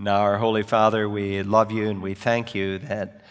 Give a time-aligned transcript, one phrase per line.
[0.00, 3.22] Now, our Holy Father, we love you and we thank you that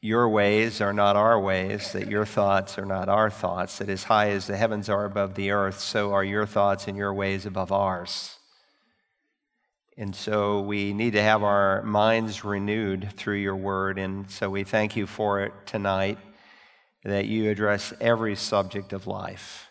[0.00, 4.02] your ways are not our ways, that your thoughts are not our thoughts, that as
[4.02, 7.46] high as the heavens are above the earth, so are your thoughts and your ways
[7.46, 8.36] above ours.
[9.96, 13.96] And so we need to have our minds renewed through your word.
[13.96, 16.18] And so we thank you for it tonight,
[17.04, 19.70] that you address every subject of life.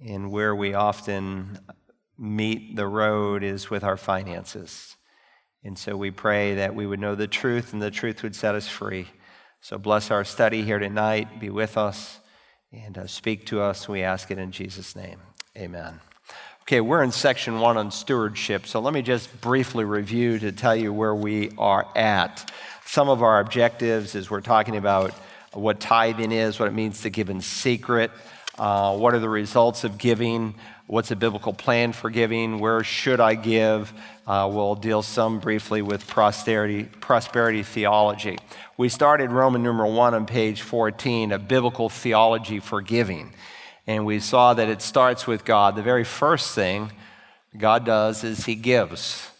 [0.00, 1.58] And where we often
[2.18, 4.96] meet the road is with our finances.
[5.64, 8.54] And so we pray that we would know the truth and the truth would set
[8.54, 9.08] us free.
[9.60, 11.40] So bless our study here tonight.
[11.40, 12.20] Be with us
[12.72, 13.88] and uh, speak to us.
[13.88, 15.18] We ask it in Jesus' name.
[15.56, 16.00] Amen.
[16.62, 18.66] Okay, we're in section one on stewardship.
[18.66, 22.50] So let me just briefly review to tell you where we are at.
[22.84, 25.12] Some of our objectives is we're talking about
[25.52, 28.10] what tithing is, what it means to give in secret,
[28.58, 30.54] uh, what are the results of giving,
[30.86, 33.92] what's a biblical plan for giving, where should I give.
[34.26, 38.38] Uh, we'll deal some briefly with prosperity, prosperity theology.
[38.76, 43.32] We started Roman numeral one on page 14, a biblical theology for giving.
[43.86, 45.76] And we saw that it starts with God.
[45.76, 46.92] The very first thing
[47.56, 49.30] God does is He gives.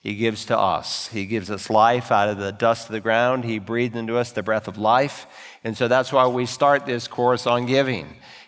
[0.00, 1.08] He gives to us.
[1.08, 3.44] He gives us life out of the dust of the ground.
[3.44, 5.26] He breathed into us the breath of life.
[5.64, 8.06] And so that's why we start this course on giving.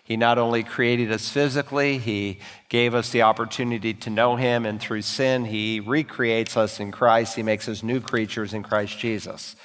[0.09, 4.81] He not only created us physically, He gave us the opportunity to know Him, and
[4.81, 7.35] through sin, He recreates us in Christ.
[7.35, 9.55] He makes us new creatures in Christ Jesus.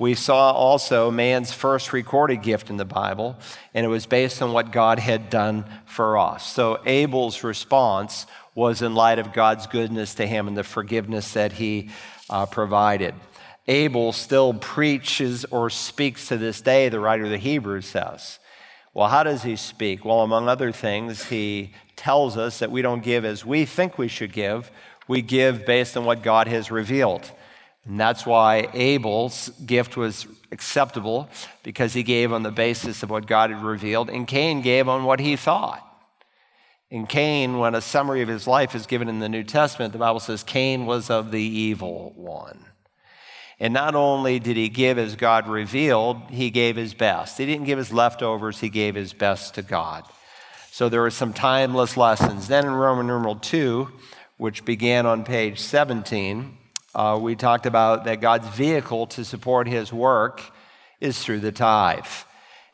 [0.00, 3.36] We saw also man's first recorded gift in the Bible,
[3.74, 6.50] and it was based on what God had done for us.
[6.50, 11.52] So Abel's response was in light of God's goodness to him and the forgiveness that
[11.52, 11.90] he
[12.30, 13.14] uh, provided.
[13.68, 18.38] Abel still preaches or speaks to this day, the writer of the Hebrews says.
[18.94, 20.04] Well, how does he speak?
[20.04, 24.08] Well, among other things, he tells us that we don't give as we think we
[24.08, 24.70] should give,
[25.08, 27.30] we give based on what God has revealed.
[27.84, 31.28] And that's why Abel's gift was acceptable
[31.62, 35.04] because he gave on the basis of what God had revealed, and Cain gave on
[35.04, 35.88] what he thought.
[36.90, 39.98] In Cain, when a summary of his life is given in the New Testament, the
[39.98, 42.66] Bible says Cain was of the evil one.
[43.62, 47.38] And not only did he give as God revealed, he gave his best.
[47.38, 50.04] He didn't give his leftovers, he gave his best to God.
[50.72, 52.48] So there were some timeless lessons.
[52.48, 53.88] Then in Roman numeral 2,
[54.36, 56.58] which began on page 17,
[56.96, 60.42] uh, we talked about that God's vehicle to support his work
[61.00, 62.04] is through the tithe.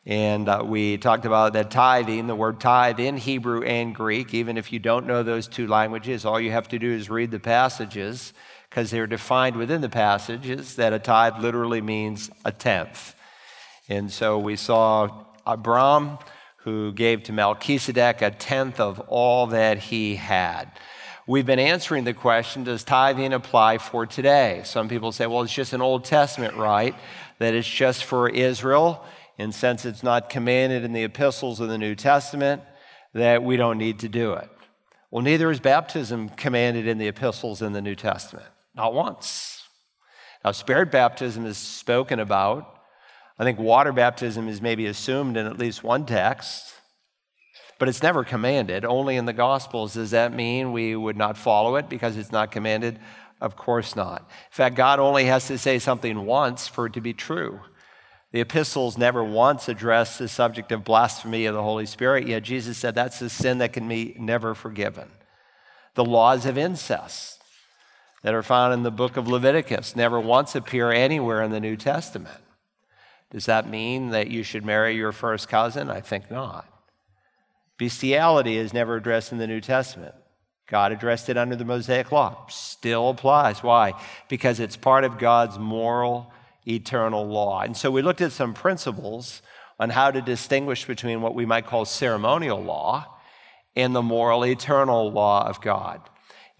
[0.07, 4.33] And uh, we talked about that tithing, the word tithe in Hebrew and Greek.
[4.33, 7.29] Even if you don't know those two languages, all you have to do is read
[7.29, 8.33] the passages
[8.69, 13.15] because they're defined within the passages that a tithe literally means a tenth.
[13.87, 16.19] And so we saw Abram
[16.57, 20.65] who gave to Melchizedek a tenth of all that he had.
[21.25, 24.61] We've been answering the question does tithing apply for today?
[24.65, 26.95] Some people say, well, it's just an Old Testament right,
[27.39, 29.03] that it's just for Israel.
[29.37, 32.61] And since it's not commanded in the epistles of the New Testament,
[33.13, 34.49] that we don't need to do it.
[35.11, 38.45] Well, neither is baptism commanded in the epistles in the New Testament.
[38.79, 39.67] Not once.
[40.45, 42.79] Now, spirit baptism is spoken about.
[43.37, 46.73] I think water baptism is maybe assumed in at least one text,
[47.77, 49.95] but it's never commanded, only in the Gospels.
[49.95, 52.99] Does that mean we would not follow it because it's not commanded?
[53.41, 54.21] Of course not.
[54.21, 57.59] In fact, God only has to say something once for it to be true.
[58.31, 62.77] The epistles never once address the subject of blasphemy of the Holy Spirit, yet Jesus
[62.77, 65.09] said that's a sin that can be never forgiven.
[65.95, 67.38] The laws of incest,
[68.23, 71.77] that are found in the book of Leviticus never once appear anywhere in the New
[71.77, 72.41] Testament.
[73.31, 75.89] Does that mean that you should marry your first cousin?
[75.89, 76.67] I think not.
[77.77, 80.15] Bestiality is never addressed in the New Testament.
[80.67, 82.45] God addressed it under the Mosaic Law.
[82.47, 83.63] Still applies.
[83.63, 83.93] Why?
[84.27, 86.31] Because it's part of God's moral,
[86.67, 87.61] eternal law.
[87.61, 89.41] And so we looked at some principles
[89.79, 93.17] on how to distinguish between what we might call ceremonial law
[93.75, 96.01] and the moral, eternal law of God.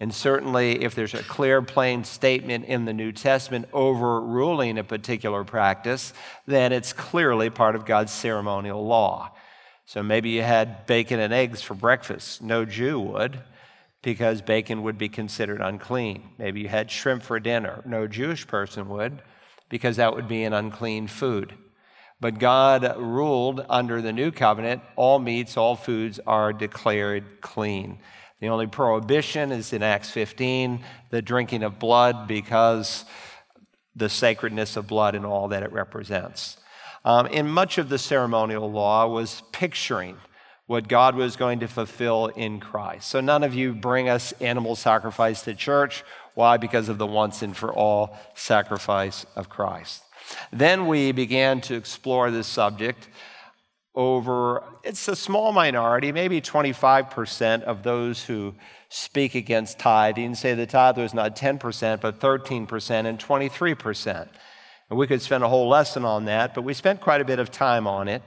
[0.00, 5.44] And certainly, if there's a clear, plain statement in the New Testament overruling a particular
[5.44, 6.14] practice,
[6.46, 9.32] then it's clearly part of God's ceremonial law.
[9.84, 12.40] So maybe you had bacon and eggs for breakfast.
[12.40, 13.42] No Jew would,
[14.00, 16.30] because bacon would be considered unclean.
[16.38, 17.82] Maybe you had shrimp for dinner.
[17.84, 19.20] No Jewish person would,
[19.68, 21.52] because that would be an unclean food.
[22.20, 27.98] But God ruled under the new covenant all meats, all foods are declared clean.
[28.40, 33.04] The only prohibition is in Acts 15, the drinking of blood, because
[33.94, 36.56] the sacredness of blood and all that it represents.
[37.04, 40.16] Um, and much of the ceremonial law was picturing
[40.66, 43.08] what God was going to fulfill in Christ.
[43.08, 46.04] So none of you bring us animal sacrifice to church
[46.34, 46.56] Why?
[46.56, 50.04] Because of the once and for all sacrifice of Christ.
[50.52, 53.08] Then we began to explore this subject
[53.94, 58.54] over, it's a small minority, maybe 25% of those who
[58.88, 64.28] speak against tithing say the tithe was not 10%, but 13% and 23%.
[64.90, 67.38] And we could spend a whole lesson on that, but we spent quite a bit
[67.38, 68.22] of time on it.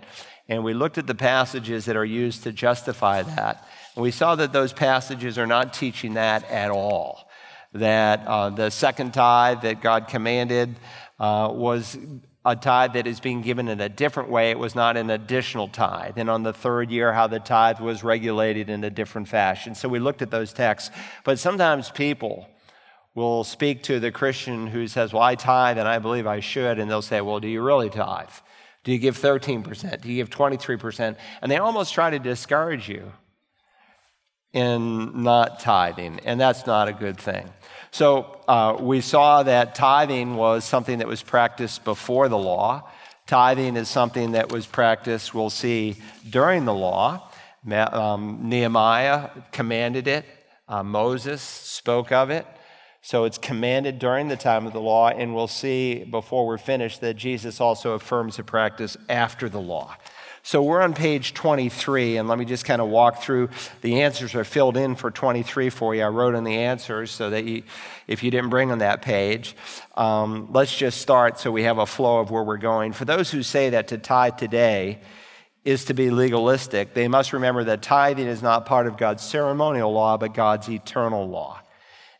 [0.49, 3.65] And we looked at the passages that are used to justify that.
[3.95, 7.29] And we saw that those passages are not teaching that at all.
[7.73, 10.75] That uh, the second tithe that God commanded
[11.19, 11.97] uh, was
[12.45, 14.51] a tithe that is being given in a different way.
[14.51, 16.17] It was not an additional tithe.
[16.17, 19.75] And on the third year, how the tithe was regulated in a different fashion.
[19.75, 20.91] So we looked at those texts.
[21.23, 22.49] But sometimes people
[23.15, 26.79] will speak to the Christian who says, Well, I tithe and I believe I should.
[26.79, 28.29] And they'll say, Well, do you really tithe?
[28.83, 30.01] Do you give 13%?
[30.01, 31.15] Do you give 23%?
[31.41, 33.13] And they almost try to discourage you
[34.51, 36.19] in not tithing.
[36.25, 37.49] And that's not a good thing.
[37.93, 42.89] So uh, we saw that tithing was something that was practiced before the law.
[43.27, 45.97] Tithing is something that was practiced, we'll see,
[46.27, 47.29] during the law.
[47.71, 50.25] Um, Nehemiah commanded it,
[50.67, 52.47] uh, Moses spoke of it.
[53.03, 56.99] So it's commanded during the time of the law, and we'll see before we're finished
[57.01, 59.97] that Jesus also affirms the practice after the law.
[60.45, 63.47] So we're on page 23, and let me just kind of walk through.
[63.79, 66.03] The answers are filled in for 23 for you.
[66.03, 67.63] I wrote in the answers so that you,
[68.07, 69.55] if you didn't bring on that page,
[69.95, 72.91] um, let's just start so we have a flow of where we're going.
[72.91, 74.99] For those who say that to tithe today
[75.63, 79.93] is to be legalistic, they must remember that tithing is not part of God's ceremonial
[79.93, 81.61] law, but God's eternal law.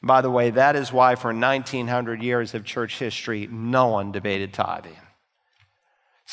[0.02, 4.54] By the way, that is why for 1900 years of church history, no one debated
[4.54, 4.96] tithing.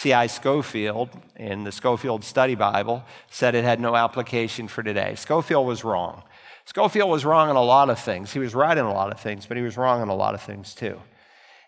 [0.01, 0.29] C.I.
[0.29, 5.15] Scofield in the Scofield Study Bible said it had no application for today.
[5.15, 6.23] Scofield was wrong.
[6.65, 8.33] Scofield was wrong on a lot of things.
[8.33, 10.33] He was right in a lot of things, but he was wrong on a lot
[10.33, 10.99] of things too.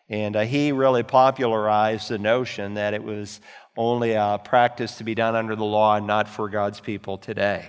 [0.09, 3.43] And uh, he really popularized the notion that it was
[3.77, 7.67] only a practice to be done under the law and not for God's people today.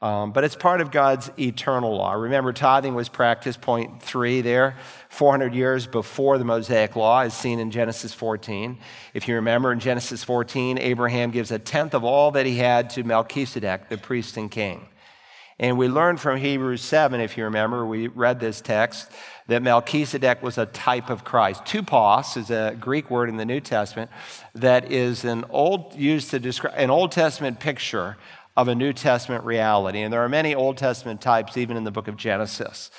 [0.00, 2.12] Um, but it's part of God's eternal law.
[2.12, 4.76] Remember, tithing was practiced, point three there,
[5.08, 8.78] 400 years before the Mosaic law, as seen in Genesis 14.
[9.12, 12.90] If you remember, in Genesis 14, Abraham gives a tenth of all that he had
[12.90, 14.86] to Melchizedek, the priest and king.
[15.58, 19.10] And we learned from Hebrews 7, if you remember, we read this text,
[19.48, 21.64] that Melchizedek was a type of Christ.
[21.64, 24.12] Tupos is a Greek word in the New Testament
[24.54, 28.16] that is an old, used to describe an Old Testament picture
[28.58, 30.00] of a New Testament reality.
[30.00, 32.90] And there are many Old Testament types, even in the book of Genesis.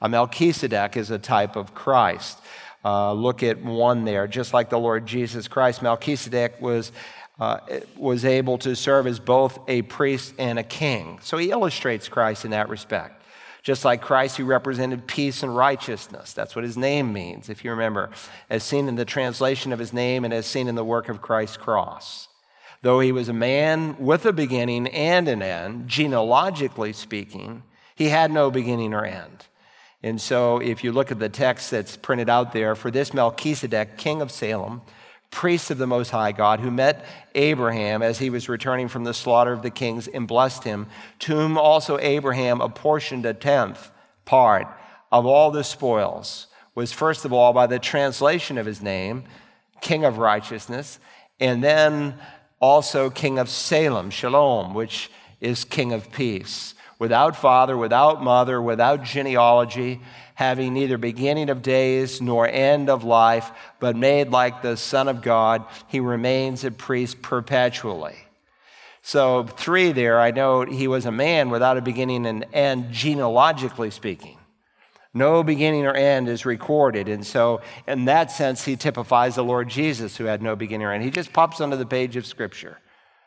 [0.00, 2.38] A Melchizedek is a type of Christ.
[2.84, 4.28] Uh, look at one there.
[4.28, 6.92] Just like the Lord Jesus Christ, Melchizedek was,
[7.40, 7.58] uh,
[7.96, 11.18] was able to serve as both a priest and a king.
[11.20, 13.20] So he illustrates Christ in that respect.
[13.64, 16.32] Just like Christ, who represented peace and righteousness.
[16.32, 18.10] That's what his name means, if you remember,
[18.48, 21.20] as seen in the translation of his name and as seen in the work of
[21.20, 22.27] Christ's cross.
[22.82, 27.62] Though he was a man with a beginning and an end, genealogically speaking,
[27.94, 29.46] he had no beginning or end.
[30.02, 33.96] And so, if you look at the text that's printed out there, for this Melchizedek,
[33.96, 34.82] king of Salem,
[35.30, 37.04] priest of the Most High God, who met
[37.34, 40.86] Abraham as he was returning from the slaughter of the kings and blessed him,
[41.20, 43.90] to whom also Abraham apportioned a tenth
[44.24, 44.68] part
[45.10, 46.46] of all the spoils,
[46.76, 49.24] was first of all by the translation of his name,
[49.80, 51.00] King of Righteousness,
[51.40, 52.14] and then
[52.60, 55.10] also king of Salem, Shalom, which
[55.40, 56.74] is king of peace.
[56.98, 60.00] Without father, without mother, without genealogy,
[60.34, 65.22] having neither beginning of days nor end of life, but made like the Son of
[65.22, 68.16] God, he remains a priest perpetually.
[69.02, 73.90] So, three there, I know he was a man without a beginning and end, genealogically
[73.90, 74.37] speaking.
[75.18, 77.08] No beginning or end is recorded.
[77.08, 80.92] And so, in that sense, he typifies the Lord Jesus, who had no beginning or
[80.92, 81.02] end.
[81.02, 82.78] He just pops onto the page of Scripture.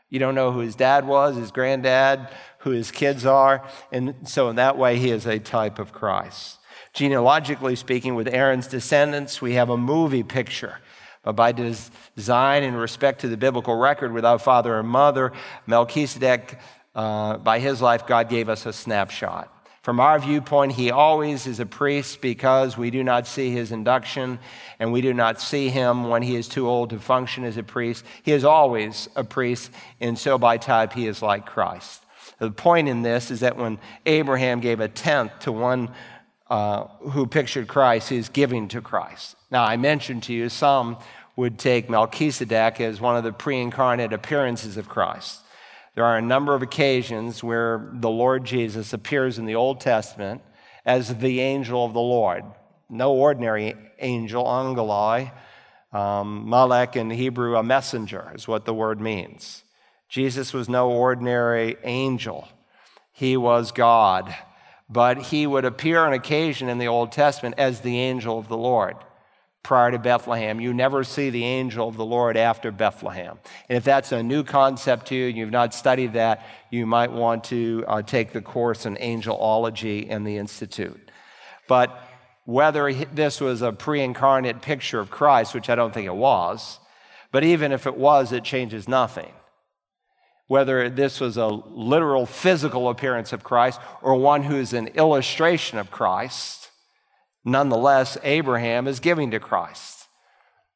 [0.10, 2.30] You don't know who his dad was, his granddad,
[2.60, 3.68] who his kids are.
[3.92, 6.60] And so, in that way, he is a type of Christ.
[6.94, 10.80] Genealogically speaking, with Aaron's descendants, we have a movie picture.
[11.24, 15.34] But by design and respect to the biblical record, without father or mother,
[15.68, 16.58] Melchizedek,
[16.96, 19.61] uh, by his life, God gave us a snapshot.
[19.82, 24.38] From our viewpoint, he always is a priest because we do not see his induction
[24.78, 27.64] and we do not see him when he is too old to function as a
[27.64, 28.06] priest.
[28.22, 32.06] He is always a priest, and so by type, he is like Christ.
[32.38, 35.90] The point in this is that when Abraham gave a tenth to one
[36.48, 39.36] uh, who pictured Christ, he is giving to Christ.
[39.50, 40.98] Now, I mentioned to you some
[41.36, 45.42] would take Melchizedek as one of the pre incarnate appearances of Christ.
[45.94, 50.42] There are a number of occasions where the Lord Jesus appears in the Old Testament
[50.86, 52.44] as the angel of the Lord.
[52.90, 55.32] no ordinary angel, angeloi.
[55.94, 59.64] Um, Malek in Hebrew, a messenger, is what the word means.
[60.08, 62.48] Jesus was no ordinary angel,
[63.12, 64.34] he was God.
[64.90, 68.58] But he would appear on occasion in the Old Testament as the angel of the
[68.58, 68.98] Lord
[69.64, 70.60] prior to Bethlehem.
[70.60, 73.38] You never see the angel of the Lord after Bethlehem.
[73.70, 77.12] And if that's a new concept to you and you've not studied that, you might
[77.12, 81.12] want to uh, take the course in angelology in the Institute.
[81.68, 81.98] But
[82.46, 86.80] whether this was a pre incarnate picture of Christ, which I don't think it was,
[87.32, 89.32] but even if it was, it changes nothing.
[90.48, 95.92] Whether this was a literal physical appearance of Christ or one who's an illustration of
[95.92, 96.61] Christ,
[97.44, 100.08] Nonetheless, Abraham is giving to Christ.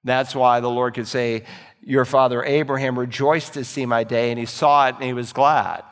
[0.03, 1.43] That's why the Lord could say,
[1.81, 5.34] Your father Abraham rejoiced to see my day, and he saw it and he was
[5.34, 5.84] glad.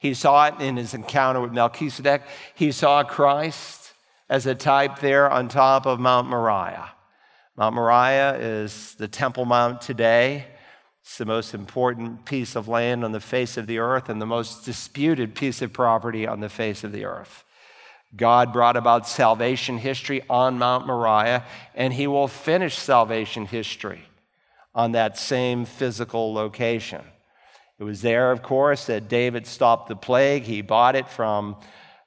[0.00, 2.22] He saw it in his encounter with Melchizedek.
[2.54, 3.92] He saw Christ
[4.30, 6.90] as a type there on top of Mount Moriah.
[7.56, 10.46] Mount Moriah is the Temple Mount today.
[11.02, 14.26] It's the most important piece of land on the face of the earth and the
[14.26, 17.44] most disputed piece of property on the face of the earth.
[18.16, 24.02] God brought about salvation history on Mount Moriah, and he will finish salvation history
[24.74, 27.02] on that same physical location.
[27.78, 30.44] It was there, of course, that David stopped the plague.
[30.44, 31.56] He bought it from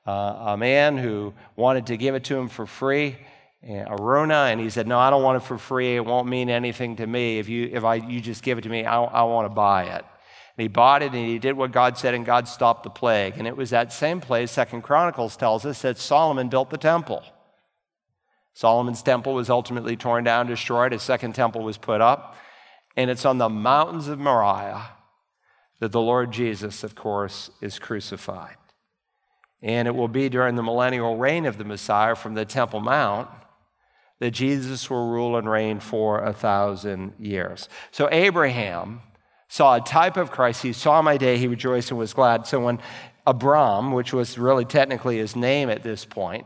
[0.05, 0.11] uh,
[0.47, 3.17] a man who wanted to give it to him for free,
[3.63, 5.95] Araunah, and he said, No, I don't want it for free.
[5.95, 7.37] It won't mean anything to me.
[7.37, 9.83] If you, if I, you just give it to me, I, I want to buy
[9.83, 10.05] it.
[10.57, 13.37] And he bought it and he did what God said, and God stopped the plague.
[13.37, 17.23] And it was that same place, Second Chronicles tells us, that Solomon built the temple.
[18.53, 20.91] Solomon's temple was ultimately torn down, destroyed.
[20.91, 22.35] His second temple was put up.
[22.97, 24.89] And it's on the mountains of Moriah
[25.79, 28.57] that the Lord Jesus, of course, is crucified.
[29.61, 33.29] And it will be during the millennial reign of the Messiah from the Temple Mount
[34.19, 37.69] that Jesus will rule and reign for a thousand years.
[37.91, 39.01] So, Abraham
[39.51, 40.63] saw a type of Christ.
[40.63, 42.47] He saw my day, he rejoiced and was glad.
[42.47, 42.79] So when
[43.27, 46.45] Abram, which was really technically his name at this point,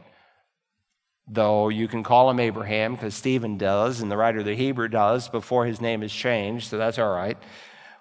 [1.28, 4.88] though you can call him Abraham because Stephen does and the writer of the Hebrew
[4.88, 7.38] does before his name is changed, so that's all right.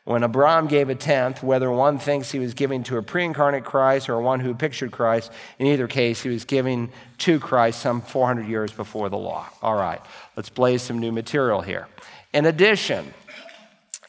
[0.04, 3.64] When Abram gave a tenth, whether one thinks he was giving to a pre incarnate
[3.64, 8.00] Christ or one who pictured Christ, in either case, he was giving to Christ some
[8.00, 9.50] 400 years before the law.
[9.60, 10.00] All right,
[10.34, 11.88] let's blaze some new material here.
[12.32, 13.12] In addition,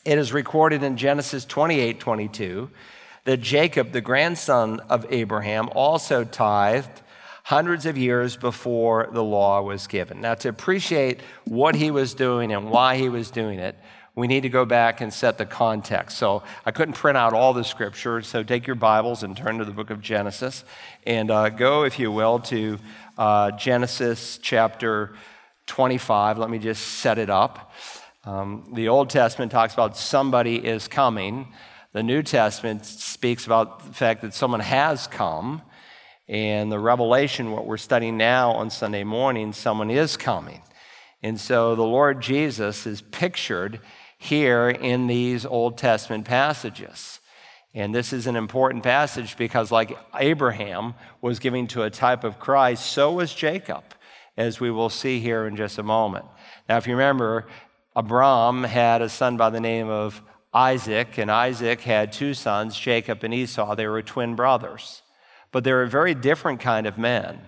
[0.06, 2.70] it is recorded in Genesis 28 22
[3.26, 7.02] that Jacob, the grandson of Abraham, also tithed
[7.44, 10.22] hundreds of years before the law was given.
[10.22, 13.76] Now, to appreciate what he was doing and why he was doing it,
[14.16, 16.18] we need to go back and set the context.
[16.18, 19.66] So I couldn't print out all the scripture, so take your Bibles and turn to
[19.66, 20.64] the book of Genesis
[21.06, 22.78] and uh, go, if you will, to
[23.18, 25.16] uh, Genesis chapter
[25.66, 26.38] 25.
[26.38, 27.74] Let me just set it up.
[28.26, 31.50] Um, the Old Testament talks about somebody is coming.
[31.94, 35.62] The New Testament speaks about the fact that someone has come.
[36.28, 40.64] And the Revelation, what we're studying now on Sunday morning, someone is coming.
[41.22, 43.80] And so the Lord Jesus is pictured
[44.18, 47.20] here in these Old Testament passages.
[47.76, 52.40] And this is an important passage because, like Abraham was giving to a type of
[52.40, 53.84] Christ, so was Jacob,
[54.36, 56.26] as we will see here in just a moment.
[56.68, 57.46] Now, if you remember,
[57.96, 60.22] Abram had a son by the name of
[60.54, 63.76] Isaac, and Isaac had two sons, Jacob and Esau.
[63.76, 65.02] They were twin brothers,
[65.52, 67.42] but they were a very different kind of men.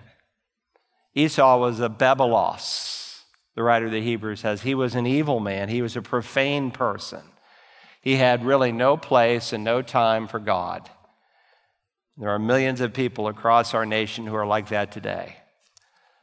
[1.14, 3.22] Esau was a Bebelos,
[3.54, 4.62] the writer of the Hebrews says.
[4.62, 7.22] He was an evil man, he was a profane person.
[8.00, 10.88] He had really no place and no time for God.
[12.16, 15.36] There are millions of people across our nation who are like that today.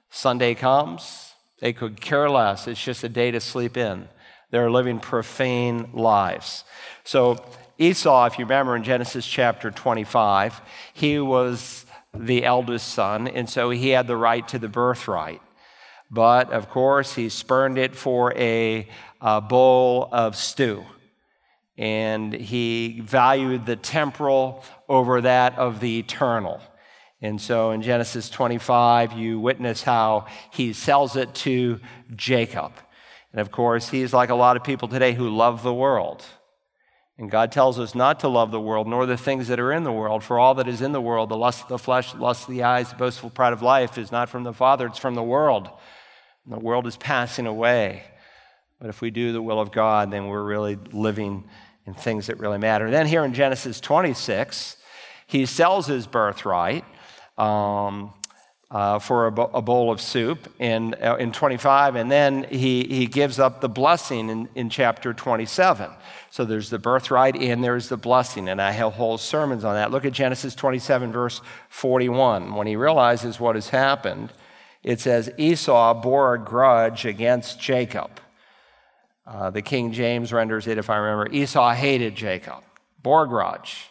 [0.09, 2.67] Sunday comes, they could care less.
[2.67, 4.07] It's just a day to sleep in.
[4.51, 6.63] They're living profane lives.
[7.03, 7.43] So,
[7.77, 10.61] Esau, if you remember in Genesis chapter 25,
[10.93, 15.41] he was the eldest son, and so he had the right to the birthright.
[16.09, 18.87] But of course, he spurned it for a,
[19.21, 20.85] a bowl of stew.
[21.77, 26.61] And he valued the temporal over that of the eternal.
[27.21, 31.79] And so in Genesis 25, you witness how he sells it to
[32.15, 32.71] Jacob.
[33.35, 36.23] And of course, he's like a lot of people today who love the world.
[37.17, 39.83] And God tells us not to love the world, nor the things that are in
[39.83, 40.23] the world.
[40.23, 42.53] For all that is in the world, the lust of the flesh, the lust of
[42.53, 45.23] the eyes, the boastful pride of life, is not from the Father, it's from the
[45.23, 45.69] world.
[46.45, 48.03] And the world is passing away.
[48.79, 51.43] But if we do the will of God, then we're really living
[51.85, 52.89] in things that really matter.
[52.89, 54.77] then here in Genesis 26,
[55.27, 56.85] he sells his birthright.
[57.37, 58.13] Um,
[58.75, 63.39] uh, for a, bowl of soup in, uh, in 25, and then he, he gives
[63.39, 65.89] up the blessing in, in chapter 27.
[66.29, 69.91] So there's the birthright and there's the blessing, and I have whole sermons on that.
[69.91, 71.39] Look at Genesis 27, verse
[71.69, 72.53] 41.
[72.53, 74.33] When he realizes what has happened,
[74.83, 78.19] it says Esau bore a grudge against Jacob.
[79.25, 82.61] Uh, the King James renders it, if I remember, Esau hated Jacob,
[83.01, 83.89] bore a grudge.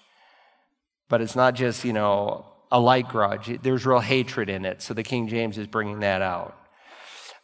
[1.08, 3.56] But it's not just, you know, a light grudge.
[3.62, 4.82] There's real hatred in it.
[4.82, 6.58] So the King James is bringing that out.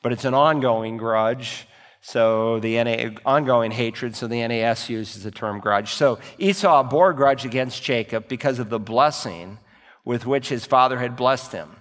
[0.02, 1.68] But it's an ongoing grudge.
[2.00, 5.92] So the NA, ongoing hatred, so the NAS uses the term grudge.
[5.92, 9.58] So Esau bore grudge against Jacob because of the blessing
[10.04, 11.76] with which his father had blessed him.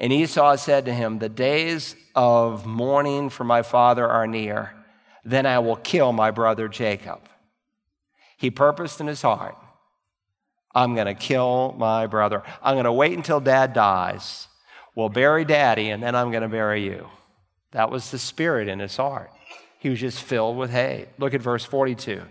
[0.00, 4.72] And Esau said to him, The days of mourning for my father are near.
[5.24, 7.28] Then I will kill my brother Jacob.
[8.36, 9.56] He purposed in his heart
[10.74, 12.42] I'm going to kill my brother.
[12.62, 14.48] I'm going to wait until dad dies.
[14.94, 17.08] We'll bury daddy, and then I'm going to bury you.
[17.72, 19.30] That was the spirit in his heart.
[19.78, 21.08] He was just filled with hate.
[21.18, 22.22] Look at verse 42.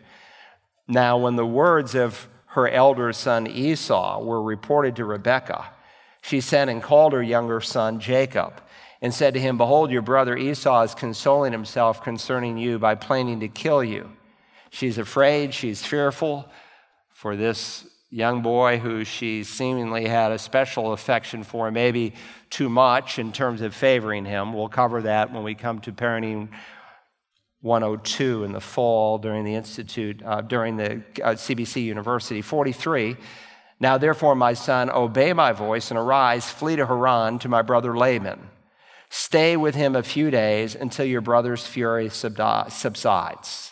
[0.88, 5.72] Now, when the words of her elder son Esau were reported to Rebekah,
[6.22, 8.62] she sent and called her younger son Jacob
[9.02, 13.40] and said to him, Behold, your brother Esau is consoling himself concerning you by planning
[13.40, 14.12] to kill you.
[14.70, 16.48] She's afraid, she's fearful
[17.10, 22.14] for this young boy who she seemingly had a special affection for, maybe
[22.50, 24.54] too much in terms of favoring him.
[24.54, 26.50] We'll cover that when we come to parenting
[27.62, 32.42] 102 in the fall during the Institute, uh, during the uh, CBC University.
[32.42, 33.16] 43.
[33.80, 37.98] Now, therefore, my son, obey my voice and arise, flee to Haran to my brother
[37.98, 38.40] Laban.
[39.10, 43.71] Stay with him a few days until your brother's fury subsides.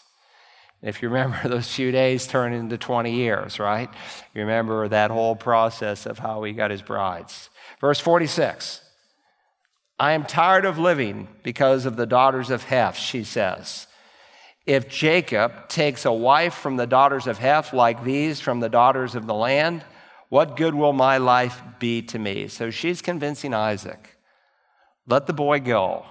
[0.82, 3.90] If you remember, those few days turn into 20 years, right?
[4.34, 7.50] You remember that whole process of how he got his brides.
[7.82, 8.82] Verse 46
[10.00, 13.88] I am tired of living because of the daughters of Heth, she says.
[14.66, 19.16] If Jacob takes a wife from the daughters of Heth like these from the daughters
[19.16, 19.84] of the land,
[20.30, 22.48] what good will my life be to me?
[22.48, 24.16] So she's convincing Isaac.
[25.08, 26.06] Let the boy go.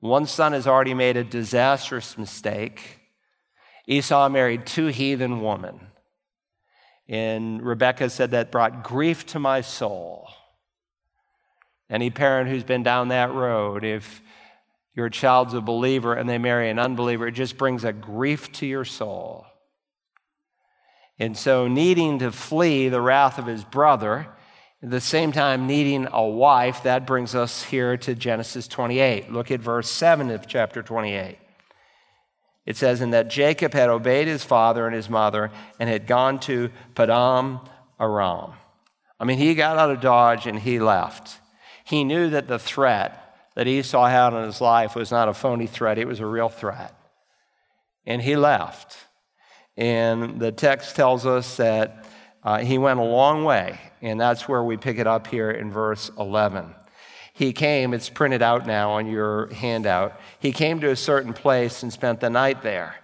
[0.00, 2.97] One son has already made a disastrous mistake.
[3.88, 5.80] Esau married two heathen women.
[7.08, 10.28] And Rebecca said that brought grief to my soul.
[11.88, 14.20] Any parent who's been down that road, if
[14.94, 18.66] your child's a believer and they marry an unbeliever, it just brings a grief to
[18.66, 19.46] your soul.
[21.18, 24.28] And so, needing to flee the wrath of his brother,
[24.82, 29.32] at the same time needing a wife, that brings us here to Genesis 28.
[29.32, 31.38] Look at verse 7 of chapter 28.
[32.68, 35.50] It says, in that Jacob had obeyed his father and his mother
[35.80, 37.66] and had gone to Paddan
[37.98, 38.52] Aram.
[39.18, 41.38] I mean, he got out of Dodge and he left.
[41.82, 45.66] He knew that the threat that Esau had on his life was not a phony
[45.66, 46.94] threat, it was a real threat.
[48.04, 48.98] And he left.
[49.78, 52.04] And the text tells us that
[52.44, 55.72] uh, he went a long way, and that's where we pick it up here in
[55.72, 56.74] verse 11
[57.38, 60.20] he came, it's printed out now on your handout.
[60.40, 62.96] He came to a certain place and spent the night there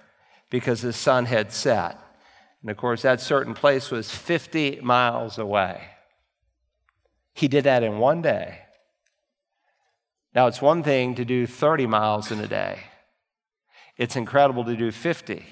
[0.50, 1.96] because the sun had set.
[2.60, 5.84] And of course, that certain place was 50 miles away.
[7.32, 8.58] He did that in one day.
[10.34, 12.80] Now, it's one thing to do 30 miles in a day,
[13.96, 15.46] it's incredible to do 50.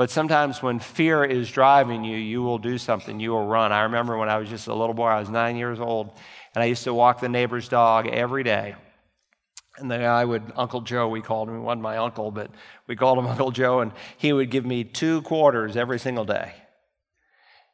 [0.00, 3.70] But sometimes when fear is driving you, you will do something, you will run.
[3.70, 6.12] I remember when I was just a little boy, I was nine years old,
[6.54, 8.76] and I used to walk the neighbor's dog every day.
[9.76, 11.56] And the guy would, Uncle Joe, we called him.
[11.56, 12.50] He wasn't my uncle, but
[12.86, 13.80] we called him Uncle Joe.
[13.80, 16.54] And he would give me two quarters every single day.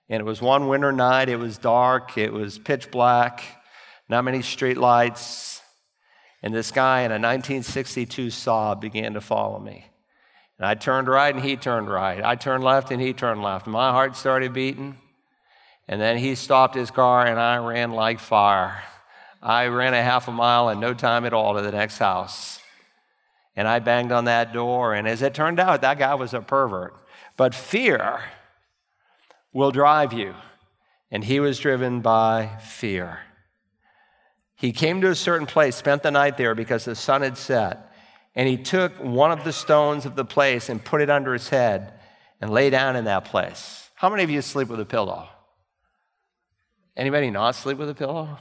[0.08, 1.28] And it was one winter night.
[1.28, 2.18] It was dark.
[2.18, 3.44] It was pitch black.
[4.08, 5.62] Not many street lights.
[6.42, 9.86] And this guy in a 1962 Saab began to follow me.
[10.58, 12.24] And I turned right and he turned right.
[12.24, 13.66] I turned left and he turned left.
[13.66, 14.98] My heart started beating.
[15.88, 18.82] And then he stopped his car and I ran like fire.
[19.42, 22.60] I ran a half a mile in no time at all to the next house.
[23.54, 24.94] And I banged on that door.
[24.94, 26.94] And as it turned out, that guy was a pervert.
[27.36, 28.20] But fear
[29.52, 30.34] will drive you.
[31.10, 33.20] And he was driven by fear.
[34.56, 37.92] He came to a certain place, spent the night there because the sun had set.
[38.36, 41.48] And he took one of the stones of the place and put it under his
[41.48, 41.94] head
[42.40, 43.88] and lay down in that place.
[43.94, 45.26] How many of you sleep with a pillow?
[46.96, 48.38] Anybody not sleep with a pillow?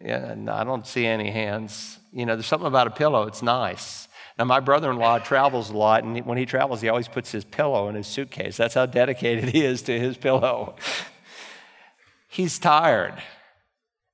[0.00, 1.98] Yeah, no, I don't see any hands.
[2.12, 4.08] You know, there's something about a pillow, it's nice.
[4.38, 7.30] Now, my brother in law travels a lot, and when he travels, he always puts
[7.30, 8.56] his pillow in his suitcase.
[8.56, 10.76] That's how dedicated he is to his pillow.
[12.28, 13.22] He's tired.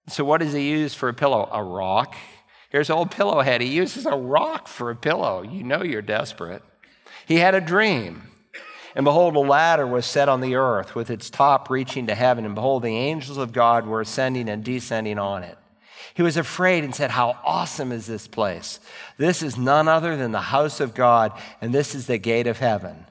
[0.09, 1.49] So, what does he use for a pillow?
[1.53, 2.17] A rock.
[2.71, 3.61] Here's old Pillowhead.
[3.61, 5.43] He uses a rock for a pillow.
[5.43, 6.63] You know you're desperate.
[7.27, 8.25] He had a dream.
[8.95, 12.45] And behold, a ladder was set on the earth with its top reaching to heaven.
[12.45, 15.57] And behold, the angels of God were ascending and descending on it.
[16.15, 18.81] He was afraid and said, How awesome is this place!
[19.19, 22.59] This is none other than the house of God, and this is the gate of
[22.59, 23.07] heaven.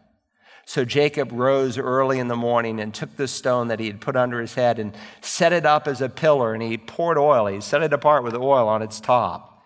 [0.67, 4.17] So Jacob rose early in the morning and took the stone that he had put
[4.17, 7.47] under his head and set it up as a pillar, and he poured oil.
[7.47, 9.63] He set it apart with oil on its top.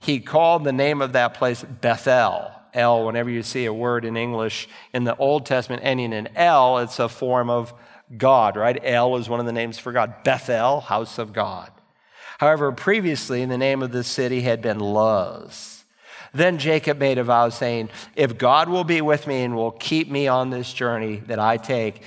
[0.00, 2.50] He called the name of that place Bethel.
[2.74, 6.78] El, whenever you see a word in English in the Old Testament ending in El,
[6.78, 7.72] it's a form of
[8.16, 8.80] God, right?
[8.82, 10.24] El is one of the names for God.
[10.24, 11.70] Bethel, house of God.
[12.38, 15.81] However, previously the name of the city had been Luz.
[16.34, 20.10] Then Jacob made a vow saying, If God will be with me and will keep
[20.10, 22.02] me on this journey that I take,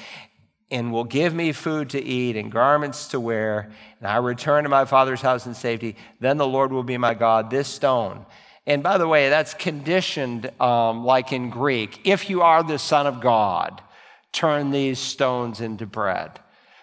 [0.72, 4.70] and will give me food to eat and garments to wear, and I return to
[4.70, 7.50] my father's house in safety, then the Lord will be my God.
[7.50, 8.26] This stone.
[8.68, 12.02] And by the way, that's conditioned um, like in Greek.
[12.04, 13.82] If you are the Son of God,
[14.32, 16.40] turn these stones into bread.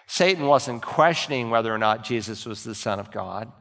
[0.07, 3.51] Satan wasn't questioning whether or not Jesus was the Son of God,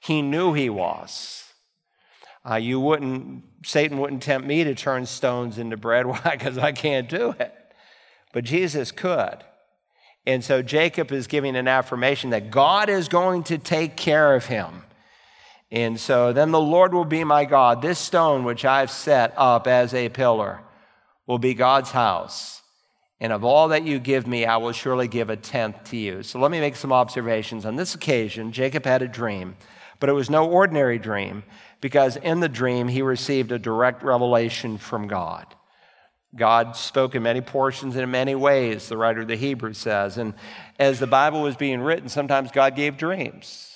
[0.00, 1.41] he knew he was.
[2.48, 6.06] Uh, you wouldn't, Satan wouldn't tempt me to turn stones into bread.
[6.06, 6.20] Why?
[6.38, 7.54] Because I can't do it.
[8.32, 9.44] But Jesus could.
[10.26, 14.46] And so Jacob is giving an affirmation that God is going to take care of
[14.46, 14.84] him.
[15.70, 17.82] And so then the Lord will be my God.
[17.82, 20.60] This stone which I've set up as a pillar
[21.26, 22.62] will be God's house.
[23.20, 26.22] And of all that you give me, I will surely give a tenth to you.
[26.22, 27.64] So let me make some observations.
[27.64, 29.56] On this occasion, Jacob had a dream,
[29.98, 31.44] but it was no ordinary dream
[31.82, 35.54] because in the dream he received a direct revelation from God.
[36.34, 40.16] God spoke in many portions and in many ways, the writer of the Hebrews says.
[40.16, 40.32] And
[40.78, 43.68] as the Bible was being written, sometimes God gave dreams.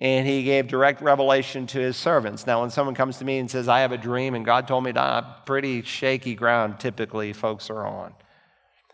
[0.00, 2.46] And he gave direct revelation to his servants.
[2.46, 4.84] Now, when someone comes to me and says, I have a dream and God told
[4.84, 8.12] me that, pretty shaky ground typically folks are on.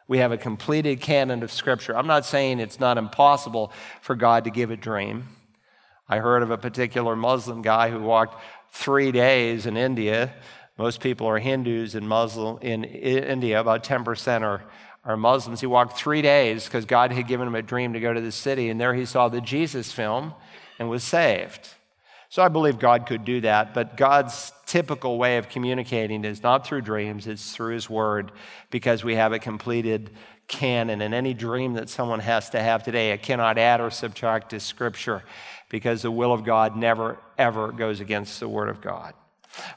[0.06, 1.96] We have a completed canon of Scripture.
[1.96, 5.28] I'm not saying it's not impossible for God to give a dream.
[6.10, 8.42] I heard of a particular Muslim guy who walked
[8.72, 10.34] three days in India.
[10.76, 13.60] Most people are Hindus in Muslim in India.
[13.60, 14.64] About 10% are,
[15.04, 15.60] are Muslims.
[15.60, 18.32] He walked three days because God had given him a dream to go to the
[18.32, 20.34] city, and there he saw the Jesus film
[20.80, 21.68] and was saved.
[22.28, 26.66] So I believe God could do that, but God's typical way of communicating is not
[26.66, 28.32] through dreams, it's through His Word,
[28.70, 30.10] because we have a completed
[30.46, 31.00] canon.
[31.02, 34.60] And any dream that someone has to have today, it cannot add or subtract to
[34.60, 35.24] Scripture
[35.70, 39.14] because the will of God never, ever goes against the Word of God.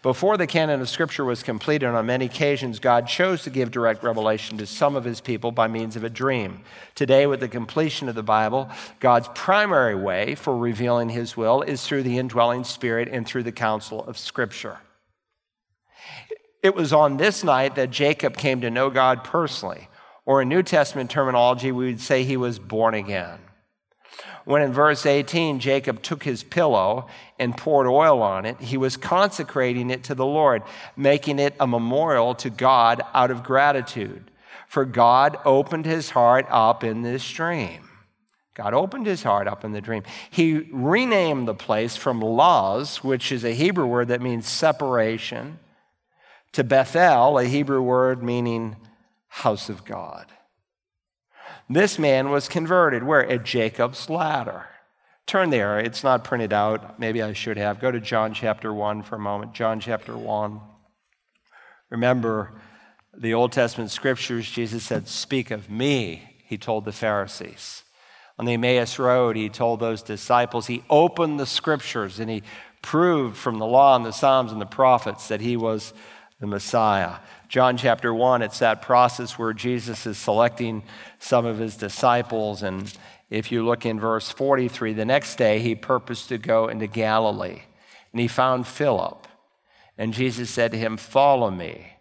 [0.02, 4.04] Before the canon of Scripture was completed, on many occasions, God chose to give direct
[4.04, 6.62] revelation to some of his people by means of a dream.
[6.94, 11.86] Today, with the completion of the Bible, God's primary way for revealing his will is
[11.86, 14.80] through the indwelling Spirit and through the counsel of Scripture.
[16.62, 19.90] It was on this night that Jacob came to know God personally,
[20.26, 23.40] or in New Testament terminology, we would say he was born again
[24.46, 27.08] when in verse 18 Jacob took his pillow
[27.40, 30.64] and poured oil on it, he was consecrating it to the Lord,
[30.96, 34.30] making it a memorial to God out of gratitude.
[34.68, 37.90] For God opened his heart up in this dream.
[38.56, 40.04] God opened his heart up in the dream.
[40.30, 45.60] He renamed the place from Luz, which is a Hebrew word that means separation,
[46.52, 48.76] to Bethel, a Hebrew word meaning
[49.28, 50.28] house of God.
[51.70, 53.04] This man was converted.
[53.04, 53.30] Where?
[53.30, 54.68] At Jacob's ladder.
[55.26, 55.80] Turn there.
[55.80, 57.00] It's not printed out.
[57.00, 57.80] Maybe I should have.
[57.80, 59.54] Go to John chapter 1 for a moment.
[59.54, 60.60] John chapter 1.
[61.90, 62.52] Remember
[63.16, 67.84] the Old Testament scriptures, Jesus said, Speak of me, he told the Pharisees.
[68.40, 72.42] On the Emmaus Road, he told those disciples, he opened the scriptures and he
[72.82, 75.94] proved from the law and the Psalms and the prophets that he was
[76.40, 77.18] the Messiah.
[77.54, 80.82] John chapter 1, it's that process where Jesus is selecting
[81.20, 82.64] some of his disciples.
[82.64, 82.92] And
[83.30, 87.62] if you look in verse 43, the next day he purposed to go into Galilee.
[88.12, 89.28] And he found Philip.
[90.00, 91.94] And Jesus said to him, Follow me.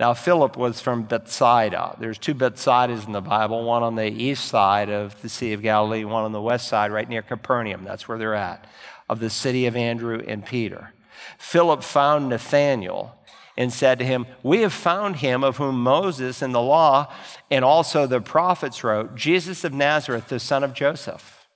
[0.00, 1.94] Now, Philip was from Bethsaida.
[2.00, 5.60] There's two Bethsaidas in the Bible, one on the east side of the Sea of
[5.60, 7.84] Galilee, one on the west side, right near Capernaum.
[7.84, 8.64] That's where they're at,
[9.10, 10.94] of the city of Andrew and Peter.
[11.36, 13.14] Philip found Nathanael
[13.56, 17.12] and said to him, We have found him of whom Moses and the law
[17.50, 21.46] and also the prophets wrote, Jesus of Nazareth, the son of Joseph.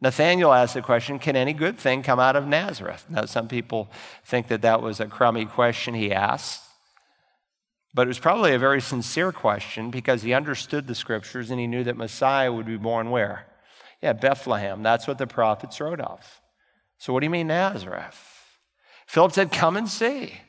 [0.00, 3.04] Nathanael asked the question, Can any good thing come out of Nazareth?
[3.10, 3.90] Now, some people
[4.24, 6.62] think that that was a crummy question he asked,
[7.92, 11.66] but it was probably a very sincere question because he understood the scriptures and he
[11.66, 13.46] knew that Messiah would be born where?
[14.00, 14.82] Yeah, Bethlehem.
[14.82, 16.40] That's what the prophets wrote of.
[16.98, 18.18] So what do you mean Nazareth?
[19.06, 20.40] Philip said, Come and see.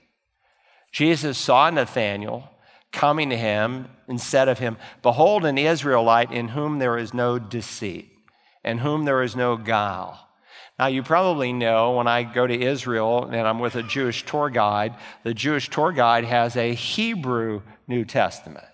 [0.91, 2.49] Jesus saw Nathanael
[2.91, 7.39] coming to him and said of him, Behold, an Israelite in whom there is no
[7.39, 8.11] deceit,
[8.63, 10.27] in whom there is no guile.
[10.77, 14.49] Now, you probably know when I go to Israel and I'm with a Jewish tour
[14.49, 18.65] guide, the Jewish tour guide has a Hebrew New Testament.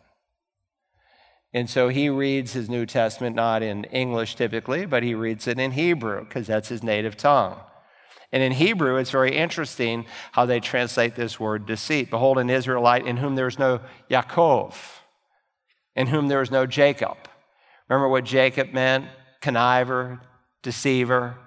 [1.54, 5.60] And so he reads his New Testament not in English typically, but he reads it
[5.60, 7.60] in Hebrew because that's his native tongue.
[8.32, 12.10] And in Hebrew, it's very interesting how they translate this word deceit.
[12.10, 14.76] Behold, an Israelite in whom there is no Yaakov,
[15.96, 17.18] in whom there is no Jacob.
[17.88, 19.06] Remember what Jacob meant?
[19.42, 20.20] Conniver,
[20.62, 21.38] deceiver,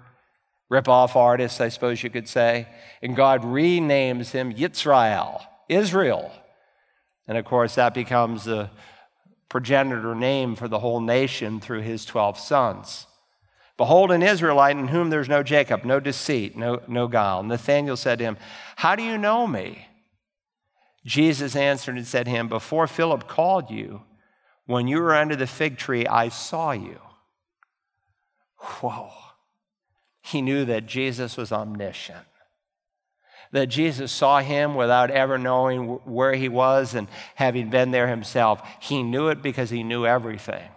[0.70, 2.66] rip off artist, I suppose you could say.
[3.02, 6.32] And God renames him Yitzrael, Israel.
[7.28, 8.70] And of course, that becomes the
[9.50, 13.06] progenitor name for the whole nation through his 12 sons.
[13.80, 17.42] Behold, an Israelite in whom there's no Jacob, no deceit, no, no guile.
[17.42, 18.36] Nathanael said to him,
[18.76, 19.86] How do you know me?
[21.06, 24.02] Jesus answered and said to him, Before Philip called you,
[24.66, 27.00] when you were under the fig tree, I saw you.
[28.58, 29.12] Whoa.
[30.20, 32.26] He knew that Jesus was omniscient,
[33.50, 38.60] that Jesus saw him without ever knowing where he was and having been there himself.
[38.78, 40.68] He knew it because he knew everything.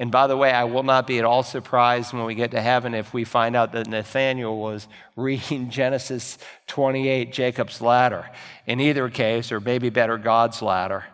[0.00, 2.60] And by the way, I will not be at all surprised when we get to
[2.60, 8.30] heaven if we find out that Nathaniel was reading Genesis 28, Jacob's ladder.
[8.66, 11.04] In either case, or maybe better, God's ladder.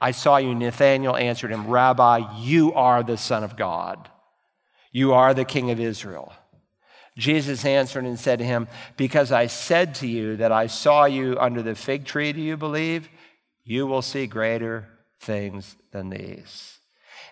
[0.00, 4.10] I saw you, Nathaniel answered him, Rabbi, you are the Son of God.
[4.92, 6.32] You are the King of Israel.
[7.16, 11.38] Jesus answered and said to him, Because I said to you that I saw you
[11.38, 13.08] under the fig tree, do you believe?
[13.64, 14.88] You will see greater
[15.20, 16.73] things than these.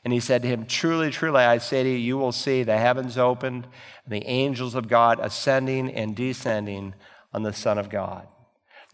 [0.05, 2.79] And he said to him, Truly, truly, I say to you, you will see the
[2.79, 3.67] heavens opened
[4.05, 6.95] and the angels of God ascending and descending
[7.33, 8.27] on the Son of God.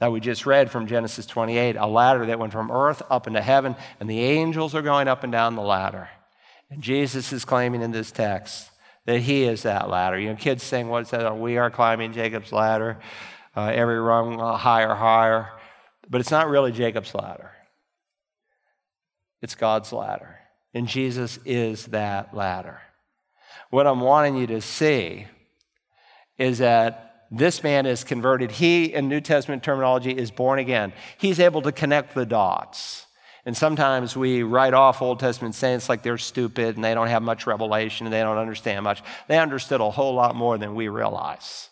[0.01, 3.40] Now, we just read from Genesis 28 a ladder that went from earth up into
[3.40, 6.09] heaven, and the angels are going up and down the ladder.
[6.71, 8.71] And Jesus is claiming in this text
[9.07, 10.18] that he is that ladder.
[10.18, 11.38] You know, kids sing, What's that?
[11.38, 12.99] We are climbing Jacob's ladder,
[13.57, 15.49] uh, every rung uh, higher, higher.
[16.09, 17.51] But it's not really Jacob's ladder,
[19.40, 20.38] it's God's ladder.
[20.74, 22.81] And Jesus is that ladder.
[23.70, 25.26] What I'm wanting you to see
[26.38, 28.50] is that this man is converted.
[28.52, 30.92] He, in New Testament terminology, is born again.
[31.18, 33.07] He's able to connect the dots.
[33.44, 37.22] And sometimes we write off Old Testament saints like they're stupid and they don't have
[37.22, 39.02] much revelation and they don't understand much.
[39.26, 41.70] They understood a whole lot more than we realize.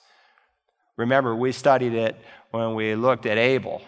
[0.97, 2.17] Remember, we studied it
[2.51, 3.83] when we looked at Abel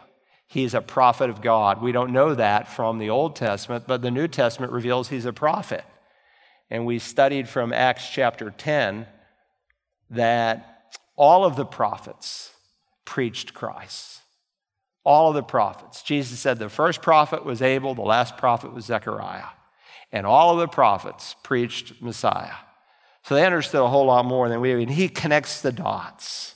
[0.49, 1.81] he's a prophet of God.
[1.81, 5.33] We don't know that from the Old Testament, but the New Testament reveals he's a
[5.33, 5.85] prophet.
[6.71, 9.07] And we studied from Acts chapter 10
[10.11, 12.51] that all of the prophets
[13.05, 14.21] preached Christ.
[15.05, 16.03] All of the prophets.
[16.03, 19.47] Jesus said the first prophet was Abel, the last prophet was Zechariah.
[20.13, 22.55] And all of the prophets preached Messiah.
[23.23, 24.73] So they understood a whole lot more than we.
[24.73, 26.55] do, And he connects the dots.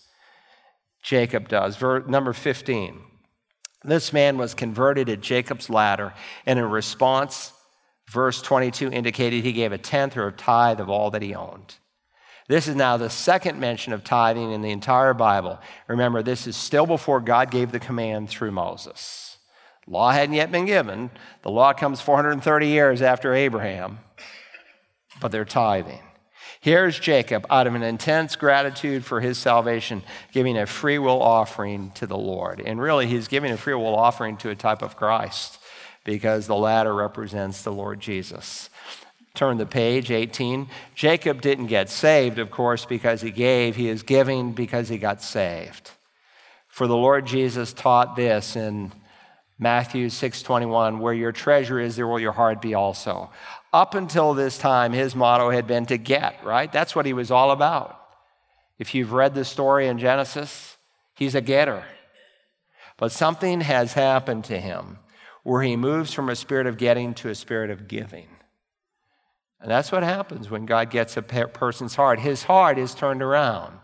[1.02, 1.76] Jacob does.
[1.76, 3.00] Verse number 15.
[3.84, 6.14] This man was converted at Jacob's ladder,
[6.46, 7.52] and in response,
[8.08, 11.74] verse 22 indicated he gave a tenth or a tithe of all that he owned.
[12.48, 15.58] This is now the second mention of tithing in the entire Bible.
[15.88, 19.38] Remember, this is still before God gave the command through Moses.
[19.86, 21.10] Law hadn't yet been given.
[21.42, 23.98] The law comes 430 years after Abraham,
[25.20, 26.02] but they're tithing.
[26.60, 31.90] Here's Jacob, out of an intense gratitude for his salvation, giving a free will offering
[31.92, 32.60] to the Lord.
[32.60, 35.58] And really, he's giving a free will offering to a type of Christ
[36.04, 38.70] because the ladder represents the Lord Jesus.
[39.34, 40.68] Turn the page, 18.
[40.94, 43.76] Jacob didn't get saved, of course, because he gave.
[43.76, 45.90] He is giving because he got saved.
[46.68, 48.92] For the Lord Jesus taught this in
[49.58, 53.30] Matthew 6:21, where your treasure is, there will your heart be also.
[53.72, 56.70] Up until this time, his motto had been to get, right?
[56.70, 57.98] That's what he was all about.
[58.78, 60.76] If you've read the story in Genesis,
[61.14, 61.84] he's a getter.
[62.98, 64.98] But something has happened to him
[65.42, 68.28] where he moves from a spirit of getting to a spirit of giving.
[69.60, 72.20] And that's what happens when God gets a person's heart.
[72.20, 73.78] His heart is turned around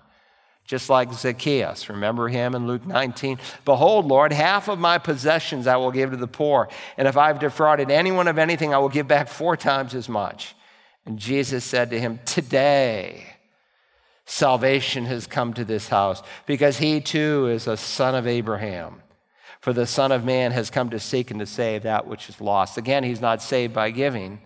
[0.69, 1.89] just like Zacchaeus.
[1.89, 3.39] Remember him in Luke 19?
[3.65, 6.69] Behold, Lord, half of my possessions I will give to the poor.
[6.99, 10.55] And if I've defrauded anyone of anything, I will give back four times as much.
[11.07, 13.25] And Jesus said to him, Today,
[14.27, 19.03] salvation has come to this house, because he too is a son of Abraham.
[19.61, 22.41] For the Son of Man has come to seek and to save that which is
[22.41, 22.79] lost.
[22.79, 24.41] Again, he's not saved by giving,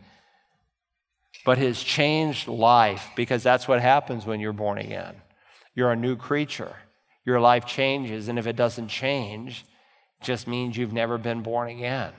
[1.44, 5.21] but his changed life, because that's what happens when you're born again.
[5.74, 6.76] You're a new creature.
[7.24, 9.64] Your life changes, and if it doesn't change,
[10.20, 12.12] it just means you've never been born again.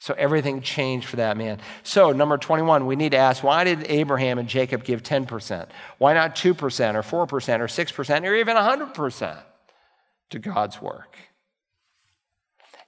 [0.00, 1.58] So everything changed for that man.
[1.82, 5.68] So, number 21, we need to ask why did Abraham and Jacob give 10%?
[5.98, 9.38] Why not 2% or 4% or 6% or even 100%
[10.30, 11.16] to God's work?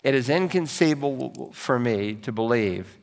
[0.03, 2.97] It is inconceivable for me to believe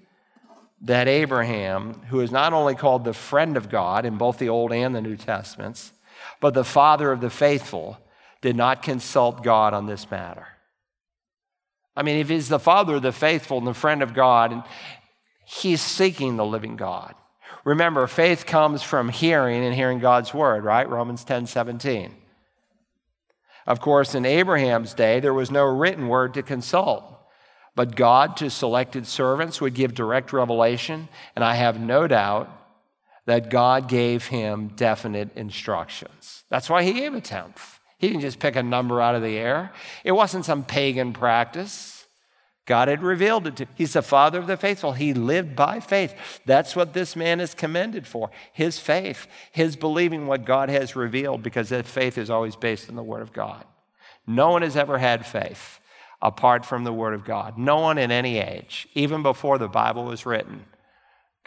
[0.82, 4.72] that Abraham, who is not only called the friend of God in both the Old
[4.72, 5.92] and the New Testaments,
[6.40, 7.98] but the father of the faithful,
[8.42, 10.48] did not consult God on this matter.
[11.96, 14.64] I mean, if he's the father of the faithful and the friend of God, and
[15.46, 17.16] he's seeking the living God.
[17.66, 20.88] Remember, faith comes from hearing and hearing God's word, right?
[20.88, 22.14] Romans 10 17.
[23.66, 27.04] Of course, in Abraham's day, there was no written word to consult.
[27.76, 32.50] But God, to selected servants, would give direct revelation, and I have no doubt
[33.28, 36.44] that God gave him definite instructions.
[36.50, 37.80] That's why he gave a tenth.
[38.00, 39.72] He didn't just pick a number out of the air,
[40.04, 41.94] it wasn't some pagan practice.
[42.66, 43.70] God had revealed it to him.
[43.76, 44.92] He's the father of the faithful.
[44.92, 46.14] He lived by faith.
[46.46, 51.44] That's what this man is commended for his faith, his believing what God has revealed,
[51.44, 53.64] because that faith is always based on the Word of God.
[54.26, 55.80] No one has ever had faith
[56.22, 57.58] apart from the Word of God.
[57.58, 60.66] No one in any age, even before the Bible was written.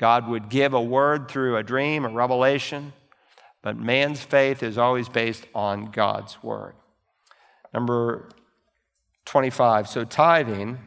[0.01, 2.95] God would give a word through a dream, a revelation,
[3.61, 6.73] but man's faith is always based on God's Word.
[7.75, 8.31] Number
[9.27, 9.89] 25.
[9.89, 10.79] So, tithing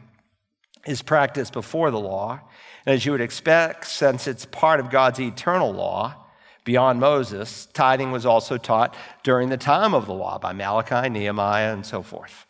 [0.84, 2.40] is practiced before the law.
[2.84, 6.16] And as you would expect, since it's part of God's eternal law,
[6.64, 11.72] beyond Moses, tithing was also taught during the time of the law by Malachi, Nehemiah,
[11.72, 12.46] and so forth.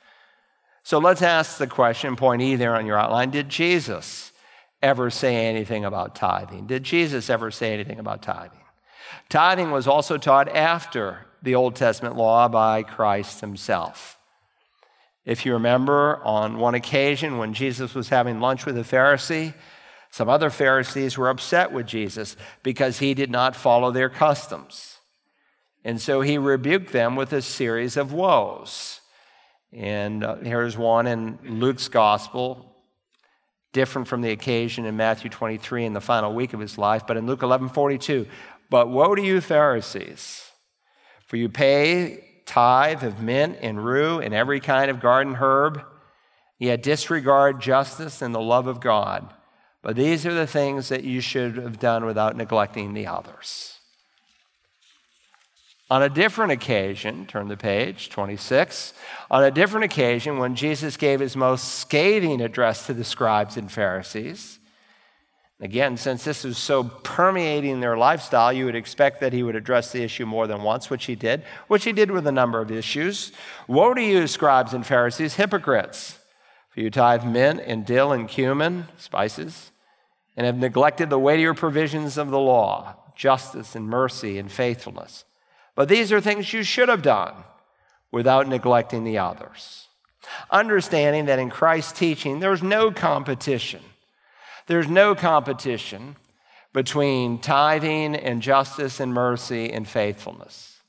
[0.83, 4.33] So let's ask the question, point E there on your outline Did Jesus
[4.85, 6.67] ever say anything about tithing?
[6.67, 8.61] Did Jesus ever say anything about tithing?
[9.31, 14.19] Tithing was also taught after the Old Testament law by Christ himself.
[15.25, 19.55] If you remember, on one occasion when Jesus was having lunch with a Pharisee,
[20.11, 24.99] some other Pharisees were upset with Jesus because he did not follow their customs.
[25.83, 29.01] And so he rebuked them with a series of woes.
[29.73, 32.74] And uh, here's one in Luke's gospel,
[33.75, 37.19] different from the occasion in Matthew 23 in the final week of his life, but
[37.19, 38.27] in Luke 11 42.
[38.71, 40.51] But woe to you, Pharisees,
[41.27, 45.83] for you pay tithe of mint and rue and every kind of garden herb,
[46.59, 49.29] yet disregard justice and the love of God.
[49.83, 53.74] But these are the things that you should have done without neglecting the others.
[55.91, 58.95] On a different occasion, turn the page, 26.
[59.31, 63.71] On a different occasion, when Jesus gave his most scathing address to the scribes and
[63.71, 64.61] Pharisees,
[65.61, 69.93] Again, since this was so permeating their lifestyle, you would expect that he would address
[69.93, 72.73] the issue more than once, which he did, which he did with a number of
[72.73, 73.31] issues.
[73.69, 76.19] Woe to you, scribes and Pharisees, hypocrites!
[76.71, 79.71] For you tithe mint and dill and cumin, spices,
[80.37, 85.25] and have neglected the weightier provisions of the law, justice and mercy and faithfulness.
[85.75, 87.35] But these are things you should have done
[88.13, 89.89] without neglecting the others.
[90.51, 93.81] Understanding that in Christ's teaching, there's no competition
[94.67, 96.17] there's no competition
[96.73, 100.81] between tithing and justice and mercy and faithfulness.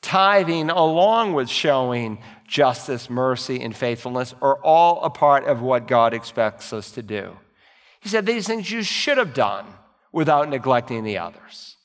[0.00, 6.14] Tithing, along with showing justice, mercy, and faithfulness, are all a part of what God
[6.14, 7.36] expects us to do.
[8.00, 9.66] He said, These things you should have done
[10.12, 11.76] without neglecting the others.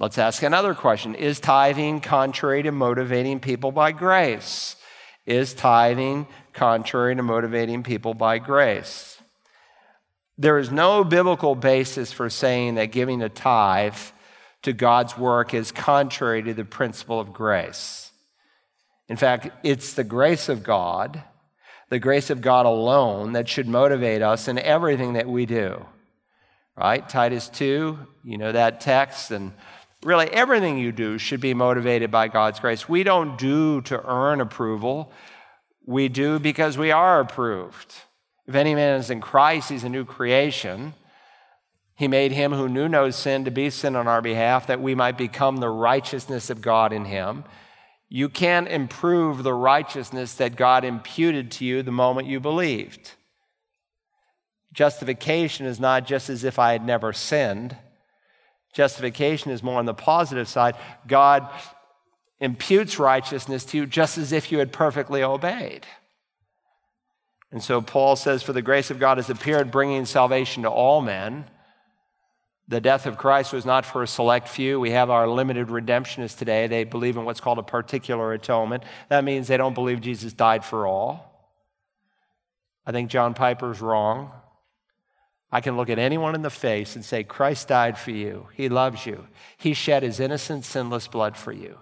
[0.00, 4.76] Let's ask another question Is tithing contrary to motivating people by grace?
[5.26, 9.20] Is tithing contrary to motivating people by grace?
[10.38, 13.96] There is no biblical basis for saying that giving a tithe
[14.62, 18.12] to God's work is contrary to the principle of grace.
[19.08, 21.22] In fact, it's the grace of God,
[21.88, 25.84] the grace of God alone, that should motivate us in everything that we do.
[26.76, 27.06] Right?
[27.08, 29.52] Titus 2, you know that text, and
[30.02, 32.88] really everything you do should be motivated by God's grace.
[32.88, 35.12] We don't do to earn approval,
[35.86, 37.94] we do because we are approved.
[38.46, 40.94] If any man is in Christ, he's a new creation.
[41.94, 44.94] He made him who knew no sin to be sin on our behalf, that we
[44.94, 47.44] might become the righteousness of God in him.
[48.08, 53.12] You can't improve the righteousness that God imputed to you the moment you believed.
[54.72, 57.76] Justification is not just as if I had never sinned.
[58.72, 60.76] Justification is more on the positive side.
[61.06, 61.48] God
[62.40, 65.86] imputes righteousness to you just as if you had perfectly obeyed.
[67.50, 71.00] And so Paul says, For the grace of God has appeared, bringing salvation to all
[71.00, 71.46] men.
[72.68, 74.78] The death of Christ was not for a select few.
[74.78, 76.66] We have our limited redemptionists today.
[76.66, 78.84] They believe in what's called a particular atonement.
[79.08, 81.24] That means they don't believe Jesus died for all.
[82.84, 84.30] I think John Piper's wrong.
[85.50, 88.48] I can look at anyone in the face and say, Christ died for you.
[88.54, 89.26] He loves you.
[89.56, 91.78] He shed his innocent, sinless blood for you.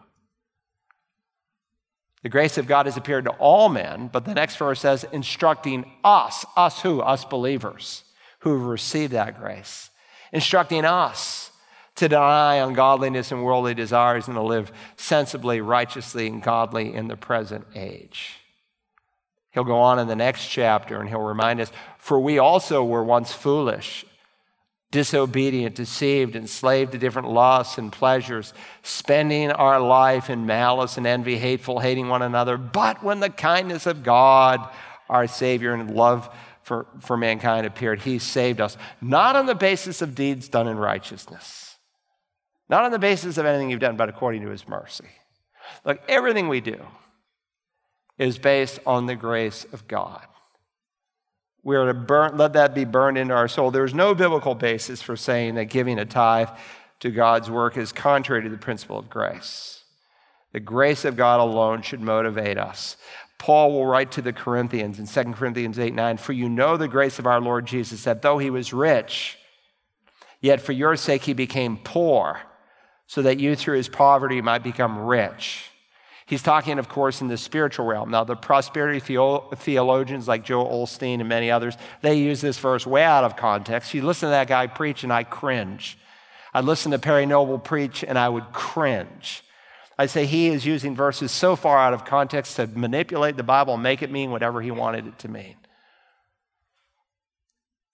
[2.23, 5.91] The grace of God has appeared to all men, but the next verse says, instructing
[6.03, 7.01] us, us who?
[7.01, 8.05] Us believers
[8.41, 9.91] who have received that grace,
[10.33, 11.51] instructing us
[11.97, 17.17] to deny ungodliness and worldly desires and to live sensibly, righteously, and godly in the
[17.17, 18.39] present age.
[19.51, 21.73] He'll go on in the next chapter and he'll remind us,
[22.07, 24.05] for we also were once foolish
[24.93, 28.55] disobedient, deceived, enslaved to different lusts and pleasures,
[28.85, 32.57] spending our life in malice and envy, hateful, hating one another.
[32.57, 34.61] But when the kindness of God,
[35.09, 36.33] our Savior, and love
[36.63, 40.79] for, for mankind appeared, He saved us, not on the basis of deeds done in
[40.79, 41.75] righteousness,
[42.69, 45.09] not on the basis of anything you've done, but according to His mercy.
[45.85, 46.87] Look, everything we do
[48.17, 50.25] is based on the grace of God.
[51.67, 53.73] We are to burn, let that be burned into our soul.
[53.73, 56.51] There's no biblical basis for saying that giving a tithe
[57.01, 59.83] to God's work is contrary to the principle of grace.
[60.53, 62.97] The grace of God alone should motivate us.
[63.39, 66.87] Paul will write to the Corinthians in 2 Corinthians 8 9, For you know the
[66.87, 69.37] grace of our Lord Jesus, that though he was rich,
[70.41, 72.43] yet for your sake he became poor,
[73.09, 75.73] so that you through his poverty might become rich.
[76.27, 78.11] He's talking, of course, in the spiritual realm.
[78.11, 83.05] Now, the prosperity theologians like Joel Osteen and many others, they use this verse way
[83.05, 83.95] out of context.
[83.95, 85.97] You listen to that guy preach, and I cringe.
[86.53, 89.45] I listen to Perry Noble preach, and I would cringe.
[89.97, 93.75] I say he is using verses so far out of context to manipulate the Bible
[93.75, 95.55] and make it mean whatever he wanted it to mean.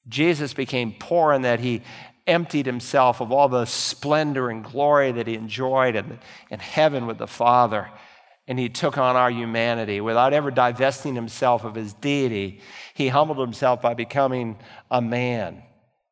[0.09, 1.83] Jesus became poor in that he
[2.27, 6.19] emptied himself of all the splendor and glory that he enjoyed in,
[6.51, 7.89] in heaven with the Father
[8.49, 10.01] and he took on our humanity.
[10.01, 12.61] Without ever divesting himself of his deity,
[12.95, 14.59] he humbled himself by becoming
[14.91, 15.63] a man,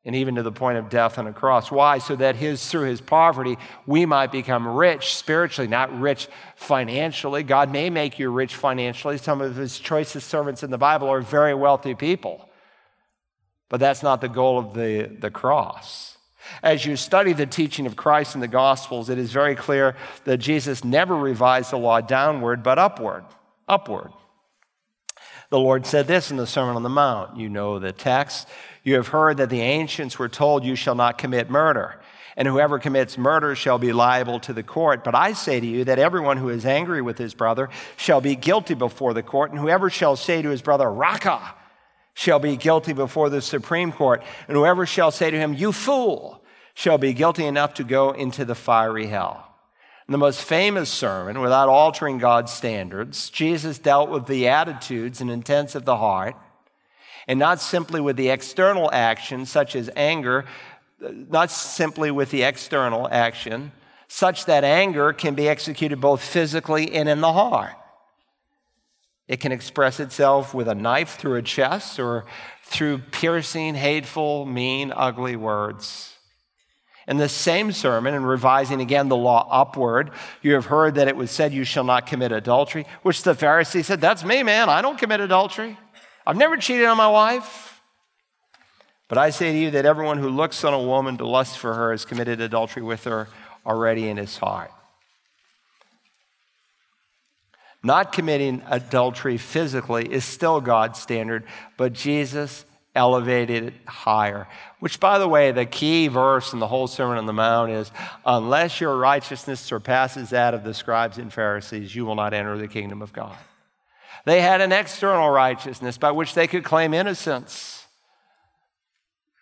[0.04, 1.70] and even to the point of death on a cross.
[1.70, 1.98] Why?
[1.98, 7.42] So that his, through his poverty, we might become rich spiritually, not rich financially.
[7.42, 9.18] God may make you rich financially.
[9.18, 12.48] Some of his choicest servants in the Bible are very wealthy people.
[13.68, 16.16] But that's not the goal of the, the cross.
[16.62, 20.38] As you study the teaching of Christ in the Gospels, it is very clear that
[20.38, 23.24] Jesus never revised the law downward, but upward.
[23.68, 24.12] Upward.
[25.50, 27.36] The Lord said this in the Sermon on the Mount.
[27.36, 28.48] You know the text.
[28.84, 32.00] You have heard that the ancients were told, You shall not commit murder,
[32.36, 35.02] and whoever commits murder shall be liable to the court.
[35.02, 38.36] But I say to you that everyone who is angry with his brother shall be
[38.36, 41.54] guilty before the court, and whoever shall say to his brother, Raca,
[42.14, 46.39] shall be guilty before the Supreme Court, and whoever shall say to him, You fool,
[46.80, 49.46] shall be guilty enough to go into the fiery hell.
[50.08, 55.30] In the most famous sermon, without altering God's standards, Jesus dealt with the attitudes and
[55.30, 56.36] intents of the heart,
[57.28, 60.46] and not simply with the external actions, such as anger,
[60.98, 63.72] not simply with the external action,
[64.08, 67.74] such that anger can be executed both physically and in the heart.
[69.28, 72.24] It can express itself with a knife through a chest or
[72.64, 76.16] through piercing, hateful, mean, ugly words.
[77.10, 81.16] In the same sermon, and revising again the law upward, you have heard that it
[81.16, 84.68] was said, You shall not commit adultery, which the Pharisee said, That's me, man.
[84.68, 85.76] I don't commit adultery.
[86.24, 87.82] I've never cheated on my wife.
[89.08, 91.74] But I say to you that everyone who looks on a woman to lust for
[91.74, 93.26] her has committed adultery with her
[93.66, 94.70] already in his heart.
[97.82, 101.42] Not committing adultery physically is still God's standard,
[101.76, 102.64] but Jesus
[103.00, 104.46] elevated higher.
[104.78, 107.90] Which, by the way, the key verse in the whole Sermon on the Mount is
[108.26, 112.68] unless your righteousness surpasses that of the scribes and Pharisees, you will not enter the
[112.68, 113.38] kingdom of God.
[114.26, 117.86] They had an external righteousness by which they could claim innocence,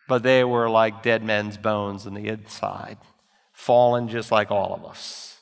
[0.07, 2.99] but they were like dead men's bones on the inside,
[3.53, 5.41] fallen just like all of us.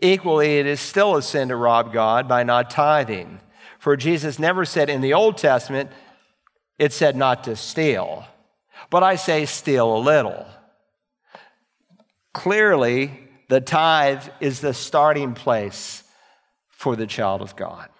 [0.00, 3.38] Equally, it is still a sin to rob God by not tithing.
[3.78, 5.90] For Jesus never said in the Old Testament,
[6.80, 8.24] it said not to steal.
[8.88, 10.46] But I say steal a little.
[12.32, 16.02] Clearly, the tithe is the starting place
[16.70, 17.90] for the child of God.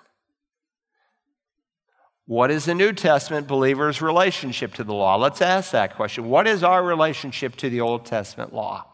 [2.24, 5.16] What is the New Testament believer's relationship to the law?
[5.16, 6.30] Let's ask that question.
[6.30, 8.86] What is our relationship to the Old Testament law?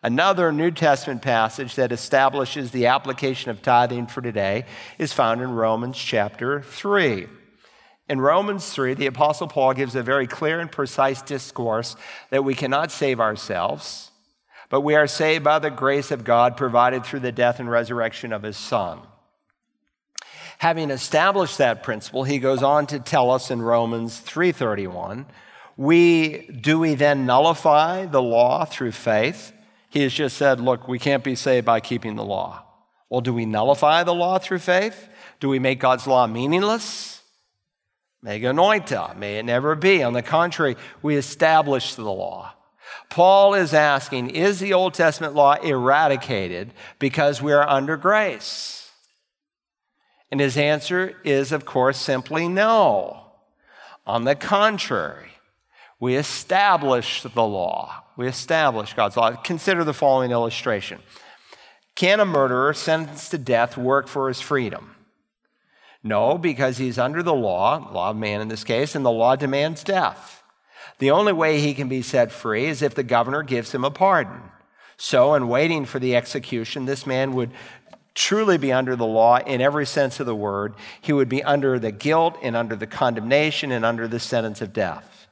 [0.00, 4.64] Another New Testament passage that establishes the application of tithing for today
[4.96, 7.26] is found in Romans chapter 3.
[8.08, 11.94] In Romans 3, the Apostle Paul gives a very clear and precise discourse
[12.30, 14.10] that we cannot save ourselves,
[14.70, 18.32] but we are saved by the grace of God provided through the death and resurrection
[18.32, 19.00] of his Son.
[20.58, 25.26] Having established that principle, he goes on to tell us in Romans 3:31,
[25.76, 29.52] we do we then nullify the law through faith?
[29.90, 32.64] He has just said, look, we can't be saved by keeping the law.
[33.08, 35.08] Well, do we nullify the law through faith?
[35.40, 37.17] Do we make God's law meaningless?
[38.24, 40.02] Meganoita, may it never be.
[40.02, 42.54] On the contrary, we establish the law.
[43.10, 48.90] Paul is asking, is the Old Testament law eradicated because we are under grace?
[50.30, 53.24] And his answer is, of course, simply no.
[54.06, 55.32] On the contrary,
[56.00, 58.04] we establish the law.
[58.16, 59.32] We establish God's law.
[59.36, 61.00] Consider the following illustration
[61.94, 64.96] Can a murderer sentenced to death work for his freedom?
[66.02, 69.36] No, because he's under the law, law of man in this case, and the law
[69.36, 70.42] demands death.
[70.98, 73.90] The only way he can be set free is if the governor gives him a
[73.90, 74.42] pardon.
[74.96, 77.52] So, in waiting for the execution, this man would
[78.14, 80.74] truly be under the law in every sense of the word.
[81.00, 84.72] He would be under the guilt and under the condemnation and under the sentence of
[84.72, 85.28] death.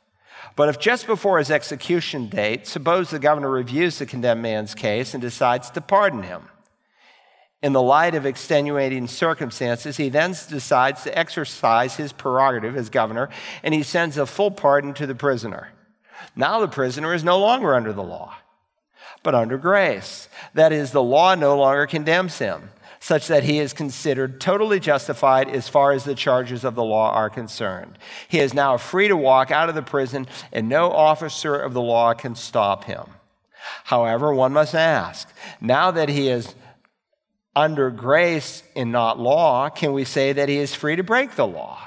[0.55, 5.15] But if just before his execution date, suppose the governor reviews the condemned man's case
[5.15, 6.49] and decides to pardon him,
[7.63, 13.29] in the light of extenuating circumstances, he then decides to exercise his prerogative as governor
[13.63, 15.71] and he sends a full pardon to the prisoner.
[16.35, 18.37] Now the prisoner is no longer under the law,
[19.23, 20.29] but under grace.
[20.55, 25.49] That is, the law no longer condemns him, such that he is considered totally justified
[25.49, 27.99] as far as the charges of the law are concerned.
[28.29, 31.83] He is now free to walk out of the prison, and no officer of the
[31.83, 33.05] law can stop him.
[33.85, 35.29] However, one must ask
[35.61, 36.55] now that he is
[37.57, 41.47] under grace and not law, can we say that he is free to break the
[41.47, 41.81] law?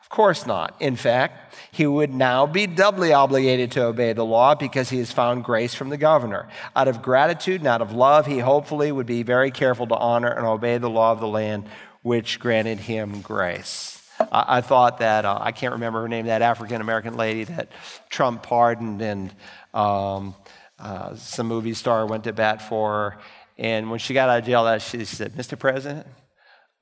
[0.00, 0.76] Of course not.
[0.80, 5.12] In fact, he would now be doubly obligated to obey the law because he has
[5.12, 6.48] found grace from the governor.
[6.74, 10.30] Out of gratitude and out of love, he hopefully would be very careful to honor
[10.30, 11.66] and obey the law of the land
[12.02, 13.96] which granted him grace.
[14.32, 17.70] I, thought that, uh, I can't remember her name, that African American lady that
[18.10, 19.34] Trump pardoned and
[19.72, 20.34] um,
[20.78, 23.18] uh, some movie star went to bat for her.
[23.60, 25.56] And when she got out of jail, she said, Mr.
[25.56, 26.06] President,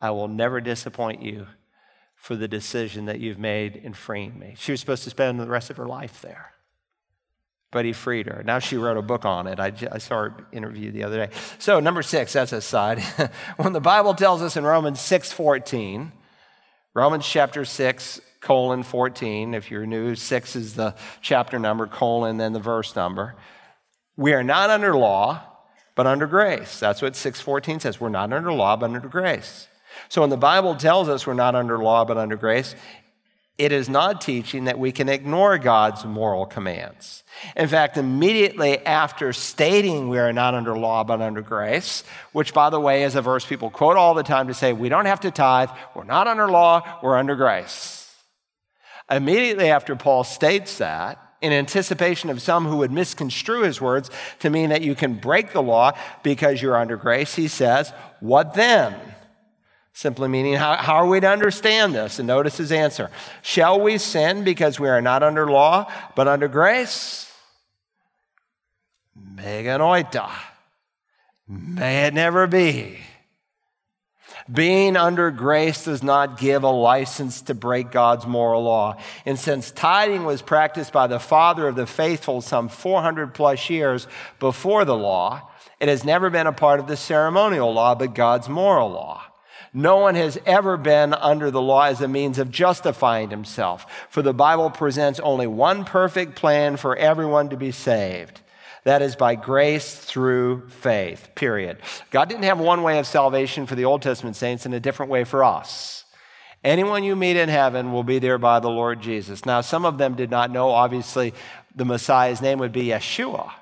[0.00, 1.48] I will never disappoint you
[2.14, 4.54] for the decision that you've made in freeing me.
[4.56, 6.52] She was supposed to spend the rest of her life there,
[7.72, 8.44] but he freed her.
[8.44, 9.58] Now she wrote a book on it.
[9.58, 11.34] I, I saw her interview the other day.
[11.58, 13.00] So, number six, that's a side.
[13.56, 16.12] when the Bible tells us in Romans 6 14,
[16.94, 22.52] Romans chapter 6, colon 14, if you're new, 6 is the chapter number, colon, then
[22.52, 23.34] the verse number.
[24.16, 25.42] We are not under law
[25.98, 26.78] but under grace.
[26.78, 28.00] That's what 614 says.
[28.00, 29.66] We're not under law, but under grace.
[30.08, 32.76] So when the Bible tells us we're not under law, but under grace,
[33.58, 37.24] it is not teaching that we can ignore God's moral commands.
[37.56, 42.70] In fact, immediately after stating we are not under law but under grace, which, by
[42.70, 45.18] the way, is a verse people quote all the time to say we don't have
[45.22, 48.08] to tithe, we're not under law, we're under grace.
[49.10, 54.10] Immediately after Paul states that, in anticipation of some who would misconstrue his words
[54.40, 58.54] to mean that you can break the law because you're under grace, he says, What
[58.54, 58.96] then?
[59.92, 62.18] Simply meaning, how, how are we to understand this?
[62.20, 63.10] And notice his answer
[63.42, 67.32] Shall we sin because we are not under law, but under grace?
[69.34, 70.30] Meganoita.
[71.48, 72.98] May it never be.
[74.50, 78.96] Being under grace does not give a license to break God's moral law.
[79.26, 84.06] And since tithing was practiced by the father of the faithful some 400 plus years
[84.38, 88.48] before the law, it has never been a part of the ceremonial law, but God's
[88.48, 89.22] moral law.
[89.74, 94.22] No one has ever been under the law as a means of justifying himself, for
[94.22, 98.40] the Bible presents only one perfect plan for everyone to be saved.
[98.84, 101.78] That is by grace through faith, period.
[102.10, 105.10] God didn't have one way of salvation for the Old Testament saints and a different
[105.10, 106.04] way for us.
[106.64, 109.46] Anyone you meet in heaven will be there by the Lord Jesus.
[109.46, 111.32] Now, some of them did not know, obviously,
[111.74, 113.52] the Messiah's name would be Yeshua.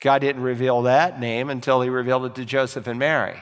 [0.00, 3.38] God didn't reveal that name until he revealed it to Joseph and Mary.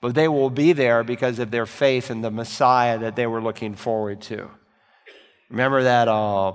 [0.00, 3.42] But they will be there because of their faith in the Messiah that they were
[3.42, 4.48] looking forward to.
[5.50, 6.52] Remember that uh,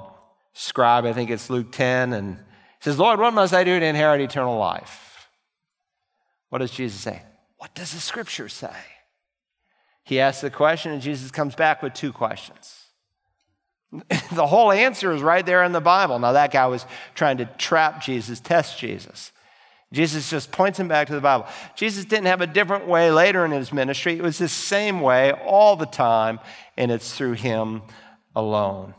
[0.53, 2.39] scribe, I think it's Luke 10, and
[2.84, 5.29] says, Lord, what must I do to inherit eternal life?
[6.49, 7.21] What does Jesus say?
[7.57, 8.75] What does the scripture say?
[10.03, 12.84] He asks the question, and Jesus comes back with two questions.
[14.34, 16.19] the whole answer is right there in the Bible.
[16.19, 19.31] Now, that guy was trying to trap Jesus, test Jesus.
[19.93, 21.45] Jesus just points him back to the Bible.
[21.75, 24.17] Jesus didn't have a different way later in his ministry.
[24.17, 26.41] It was the same way all the time,
[26.75, 27.84] and it's through him
[28.36, 28.93] alone.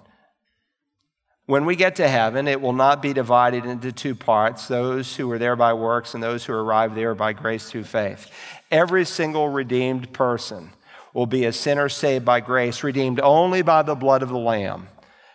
[1.46, 5.28] When we get to heaven, it will not be divided into two parts those who
[5.28, 8.30] were there by works and those who arrived there by grace through faith.
[8.70, 10.70] Every single redeemed person
[11.12, 14.88] will be a sinner saved by grace, redeemed only by the blood of the Lamb.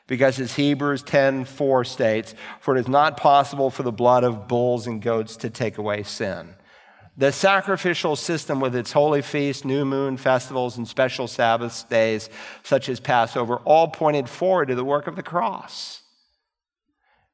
[0.07, 4.47] Because as Hebrews 10 4 states, for it is not possible for the blood of
[4.47, 6.55] bulls and goats to take away sin.
[7.19, 12.29] The sacrificial system, with its holy feasts, new moon festivals, and special Sabbath days,
[12.63, 16.01] such as Passover, all pointed forward to the work of the cross.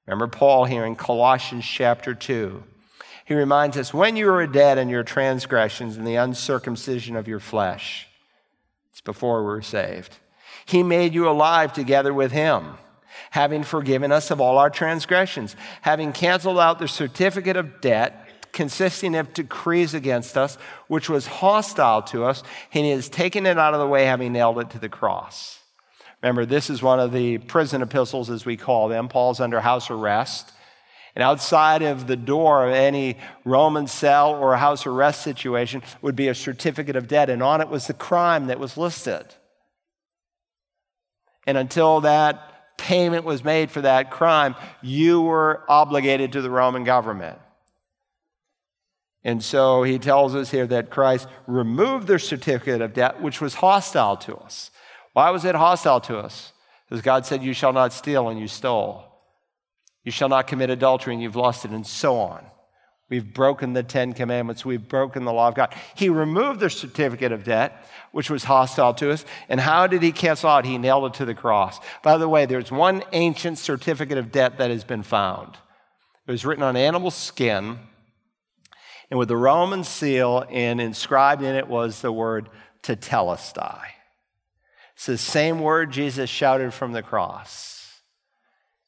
[0.07, 2.63] Remember Paul here in Colossians chapter 2.
[3.25, 7.39] He reminds us when you were dead in your transgressions and the uncircumcision of your
[7.39, 8.07] flesh,
[8.89, 10.17] it's before we were saved.
[10.65, 12.79] He made you alive together with him,
[13.29, 18.24] having forgiven us of all our transgressions, having canceled out the certificate of debt
[18.56, 22.41] consisting of decrees against us, which was hostile to us,
[22.74, 25.60] and he has taken it out of the way, having nailed it to the cross.
[26.24, 29.10] Remember, this is one of the prison epistles, as we call them.
[29.10, 30.51] Paul's under house arrest.
[31.14, 36.28] And outside of the door of any Roman cell or house arrest situation would be
[36.28, 39.26] a certificate of debt, and on it was the crime that was listed.
[41.45, 46.84] And until that payment was made for that crime, you were obligated to the Roman
[46.84, 47.38] government.
[49.26, 53.55] And so he tells us here that Christ removed the certificate of debt, which was
[53.55, 54.69] hostile to us.
[55.13, 56.53] Why was it hostile to us?
[56.88, 59.03] Because God said, You shall not steal, and you stole.
[60.03, 62.45] You shall not commit adultery, and you've lost it, and so on.
[63.09, 64.63] We've broken the Ten Commandments.
[64.63, 65.73] We've broken the law of God.
[65.95, 69.26] He removed the certificate of debt, which was hostile to us.
[69.49, 70.65] And how did he cancel out?
[70.65, 71.80] He nailed it to the cross.
[72.03, 75.57] By the way, there's one ancient certificate of debt that has been found.
[76.28, 77.80] It was written on animal skin,
[79.10, 82.49] and with the Roman seal, and inscribed in it was the word
[82.84, 83.82] tetelestai.
[84.95, 88.01] It's the same word Jesus shouted from the cross.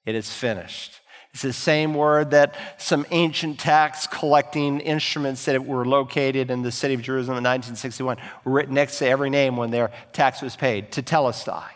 [0.05, 0.99] It is finished.
[1.33, 6.71] It's the same word that some ancient tax collecting instruments that were located in the
[6.71, 10.55] city of Jerusalem in 1961 were written next to every name when their tax was
[10.55, 11.69] paid, tetelestai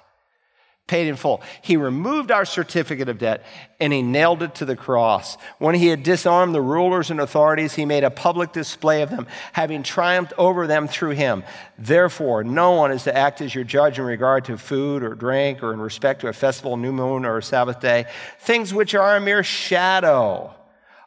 [0.92, 1.42] paid in full.
[1.62, 3.46] He removed our certificate of debt
[3.80, 5.38] and he nailed it to the cross.
[5.58, 9.26] When he had disarmed the rulers and authorities, he made a public display of them,
[9.54, 11.46] having triumphed over them through him.
[11.80, 15.64] Therefore, no one is to act as your judge in regard to food or drink
[15.64, 18.06] or in respect to a festival, new moon, or a Sabbath day,
[18.39, 20.54] things which are a mere shadow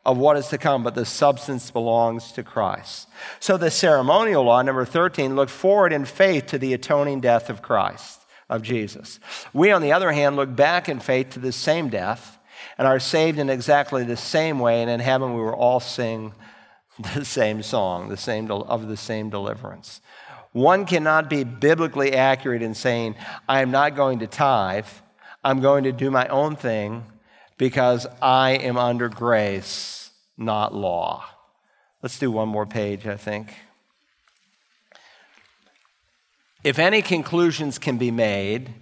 [0.07, 3.07] of what is to come, but the substance belongs to Christ.
[3.39, 7.61] So the ceremonial law, number 13, looked forward in faith to the atoning death of
[7.61, 9.20] Christ of Jesus.
[9.53, 12.38] We, on the other hand, look back in faith to the same death
[12.78, 14.82] and are saved in exactly the same way.
[14.82, 16.32] And in heaven, we will all sing
[17.14, 20.01] the same song, the same of the same deliverance.
[20.53, 23.16] One cannot be biblically accurate in saying,
[23.49, 24.86] I am not going to tithe,
[25.42, 27.05] I'm going to do my own thing
[27.59, 31.24] because I am under grace, not law.
[32.03, 33.55] Let's do one more page, I think.
[36.64, 38.72] If any conclusions can be made,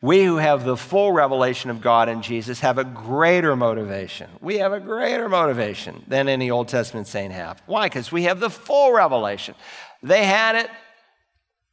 [0.00, 4.30] we who have the full revelation of God in Jesus have a greater motivation.
[4.40, 7.62] We have a greater motivation than any Old Testament saint have.
[7.66, 7.86] Why?
[7.86, 9.54] Because we have the full revelation.
[10.02, 10.70] They had it.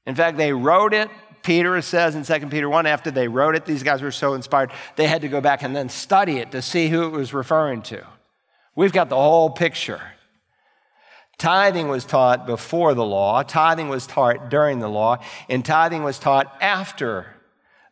[0.05, 1.09] In fact, they wrote it.
[1.43, 4.72] Peter says in 2 Peter 1, after they wrote it, these guys were so inspired,
[4.95, 7.82] they had to go back and then study it to see who it was referring
[7.84, 8.05] to.
[8.76, 10.01] We've got the whole picture.
[11.38, 15.18] Tithing was taught before the law, tithing was taught during the law,
[15.50, 17.28] and tithing was taught after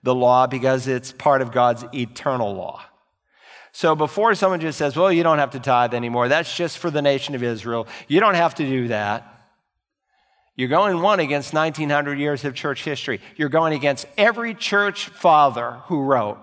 [0.03, 2.83] the law because it's part of God's eternal law.
[3.71, 6.91] So before someone just says, well, you don't have to tithe anymore, that's just for
[6.91, 9.27] the nation of Israel, you don't have to do that.
[10.55, 13.21] You're going one against 1900 years of church history.
[13.37, 16.37] You're going against every church father who wrote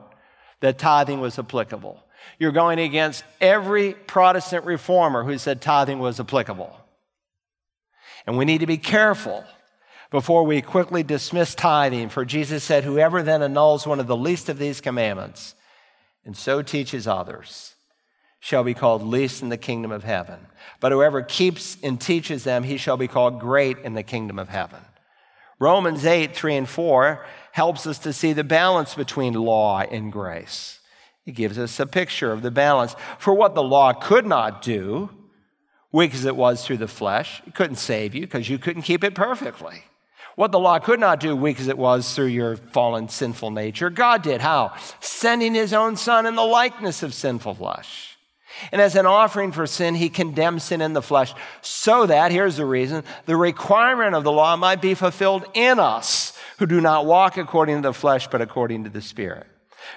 [0.60, 2.02] that tithing was applicable.
[2.38, 6.74] You're going against every Protestant reformer who said tithing was applicable.
[8.28, 9.42] And we need to be careful
[10.10, 14.50] before we quickly dismiss tithing, for Jesus said, Whoever then annuls one of the least
[14.50, 15.54] of these commandments
[16.26, 17.74] and so teaches others
[18.38, 20.40] shall be called least in the kingdom of heaven.
[20.78, 24.50] But whoever keeps and teaches them, he shall be called great in the kingdom of
[24.50, 24.80] heaven.
[25.58, 30.80] Romans 8, 3 and 4 helps us to see the balance between law and grace.
[31.24, 32.94] It gives us a picture of the balance.
[33.18, 35.08] For what the law could not do,
[35.92, 37.42] weak as it was through the flesh.
[37.46, 39.82] It couldn't save you because you couldn't keep it perfectly.
[40.36, 43.90] What the law could not do, weak as it was through your fallen sinful nature,
[43.90, 44.40] God did.
[44.40, 44.72] How?
[45.00, 48.16] Sending his own son in the likeness of sinful flesh.
[48.70, 52.56] And as an offering for sin, he condemned sin in the flesh, so that, here's
[52.56, 57.06] the reason, the requirement of the law might be fulfilled in us who do not
[57.06, 59.46] walk according to the flesh, but according to the Spirit.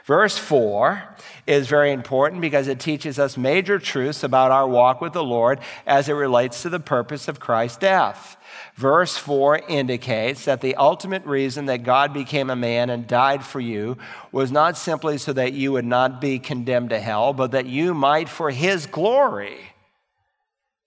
[0.05, 1.03] Verse 4
[1.47, 5.59] is very important because it teaches us major truths about our walk with the Lord
[5.85, 8.37] as it relates to the purpose of Christ's death.
[8.75, 13.59] Verse 4 indicates that the ultimate reason that God became a man and died for
[13.59, 13.97] you
[14.31, 17.93] was not simply so that you would not be condemned to hell, but that you
[17.93, 19.57] might, for his glory,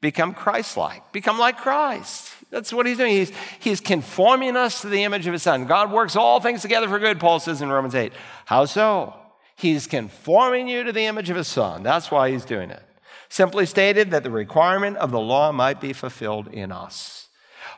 [0.00, 2.32] become Christ like, become like Christ.
[2.50, 3.12] That's what he's doing.
[3.12, 5.66] He's, he's conforming us to the image of his son.
[5.66, 8.12] God works all things together for good, Paul says in Romans 8.
[8.44, 9.14] How so?
[9.56, 11.82] He's conforming you to the image of his son.
[11.82, 12.82] That's why he's doing it.
[13.28, 17.28] Simply stated, that the requirement of the law might be fulfilled in us.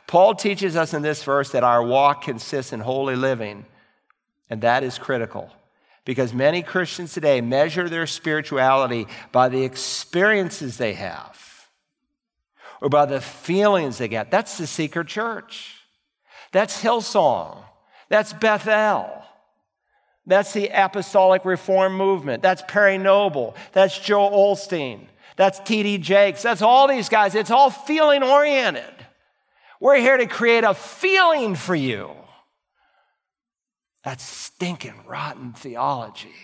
[0.05, 3.65] Paul teaches us in this verse that our walk consists in holy living,
[4.49, 5.51] and that is critical
[6.05, 11.67] because many Christians today measure their spirituality by the experiences they have
[12.79, 14.31] or by the feelings they get.
[14.31, 15.81] That's the secret church.
[16.53, 17.57] That's Hillsong.
[18.07, 19.11] That's Bethel.
[20.27, 22.43] That's the Apostolic Reform Movement.
[22.43, 23.55] That's Perry Noble.
[23.71, 25.07] That's Joel Osteen.
[25.37, 25.99] That's T.D.
[25.99, 26.41] Jakes.
[26.41, 27.33] That's all these guys.
[27.33, 28.83] It's all feeling oriented.
[29.79, 32.11] We're here to create a feeling for you.
[34.03, 36.35] That's stinking rotten theology.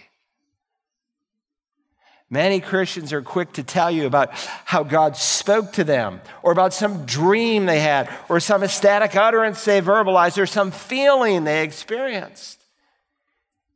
[2.30, 6.74] Many Christians are quick to tell you about how God spoke to them, or about
[6.74, 12.63] some dream they had, or some ecstatic utterance they verbalized, or some feeling they experienced.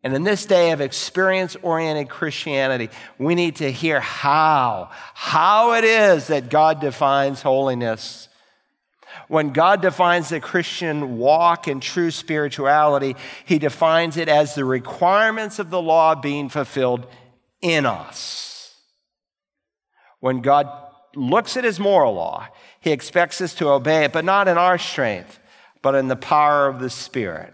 [0.04, 5.84] And in this day of experience oriented Christianity, we need to hear how, how it
[5.84, 8.30] is that God defines holiness.
[9.28, 15.60] When God defines the Christian walk in true spirituality, he defines it as the requirements
[15.60, 17.08] of the law being fulfilled
[17.62, 18.76] in us.
[20.20, 20.70] When God
[21.16, 22.48] looks at his moral law,
[22.80, 25.40] he expects us to obey it, but not in our strength,
[25.82, 27.54] but in the power of the Spirit.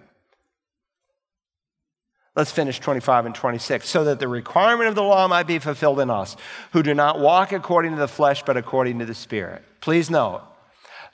[2.36, 3.88] Let's finish 25 and 26.
[3.88, 6.36] So that the requirement of the law might be fulfilled in us,
[6.72, 9.64] who do not walk according to the flesh, but according to the Spirit.
[9.82, 10.42] Please note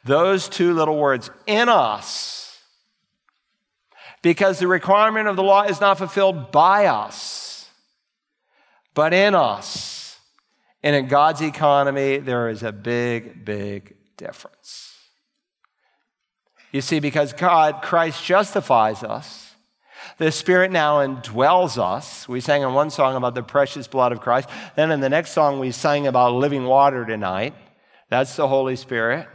[0.05, 2.57] those two little words, in us,
[4.22, 7.49] because the requirement of the law is not fulfilled by us
[8.99, 10.20] but in us.
[10.84, 14.93] And in God's economy, there is a big, big difference.
[16.74, 19.49] You see, because God, Christ justifies us,
[20.18, 22.28] the Spirit now indwells us.
[22.28, 24.49] We sang in one song about the precious blood of Christ.
[24.76, 27.53] Then in the next song, we sang about living water tonight.
[28.10, 29.28] That's the Holy Spirit.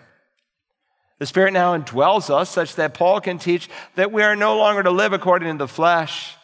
[1.18, 4.82] The Spirit now indwells us such that Paul can teach that we are no longer
[4.82, 6.36] to live according to the flesh,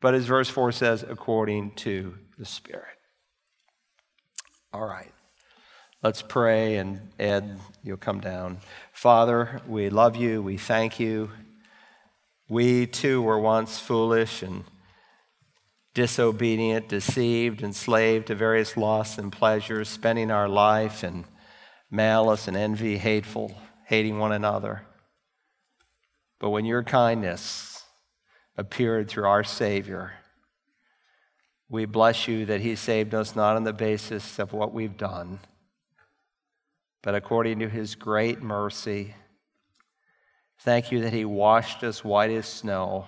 [0.00, 2.96] but as verse 4 says, according to the Spirit.
[4.72, 5.12] All right.
[6.00, 8.58] Let's pray, and Ed, you'll come down.
[8.92, 10.40] Father, we love you.
[10.40, 11.30] We thank you.
[12.48, 14.64] We too were once foolish and
[15.92, 21.24] disobedient, deceived, enslaved to various lusts and pleasures, spending our life in
[21.90, 23.54] malice and envy, hateful,
[23.86, 24.82] hating one another.
[26.38, 27.84] But when your kindness
[28.56, 30.12] appeared through our Savior,
[31.68, 35.40] we bless you that He saved us not on the basis of what we've done,
[37.02, 39.14] but according to His great mercy.
[40.60, 43.06] Thank you that He washed us white as snow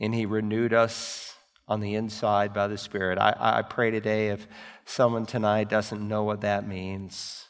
[0.00, 1.34] and He renewed us
[1.68, 3.18] on the inside by the Spirit.
[3.18, 4.46] I, I pray today if
[4.84, 7.46] someone tonight doesn't know what that means,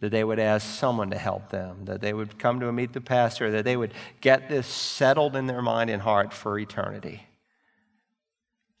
[0.00, 3.00] that they would ask someone to help them, that they would come to meet the
[3.00, 7.26] pastor, that they would get this settled in their mind and heart for eternity.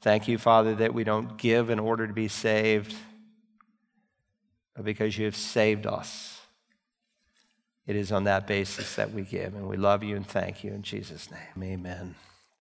[0.00, 2.94] Thank you, Father, that we don't give in order to be saved,
[4.74, 6.31] but because you have saved us.
[7.86, 10.72] It is on that basis that we give, and we love you and thank you
[10.72, 11.72] in Jesus' name.
[11.72, 12.14] Amen.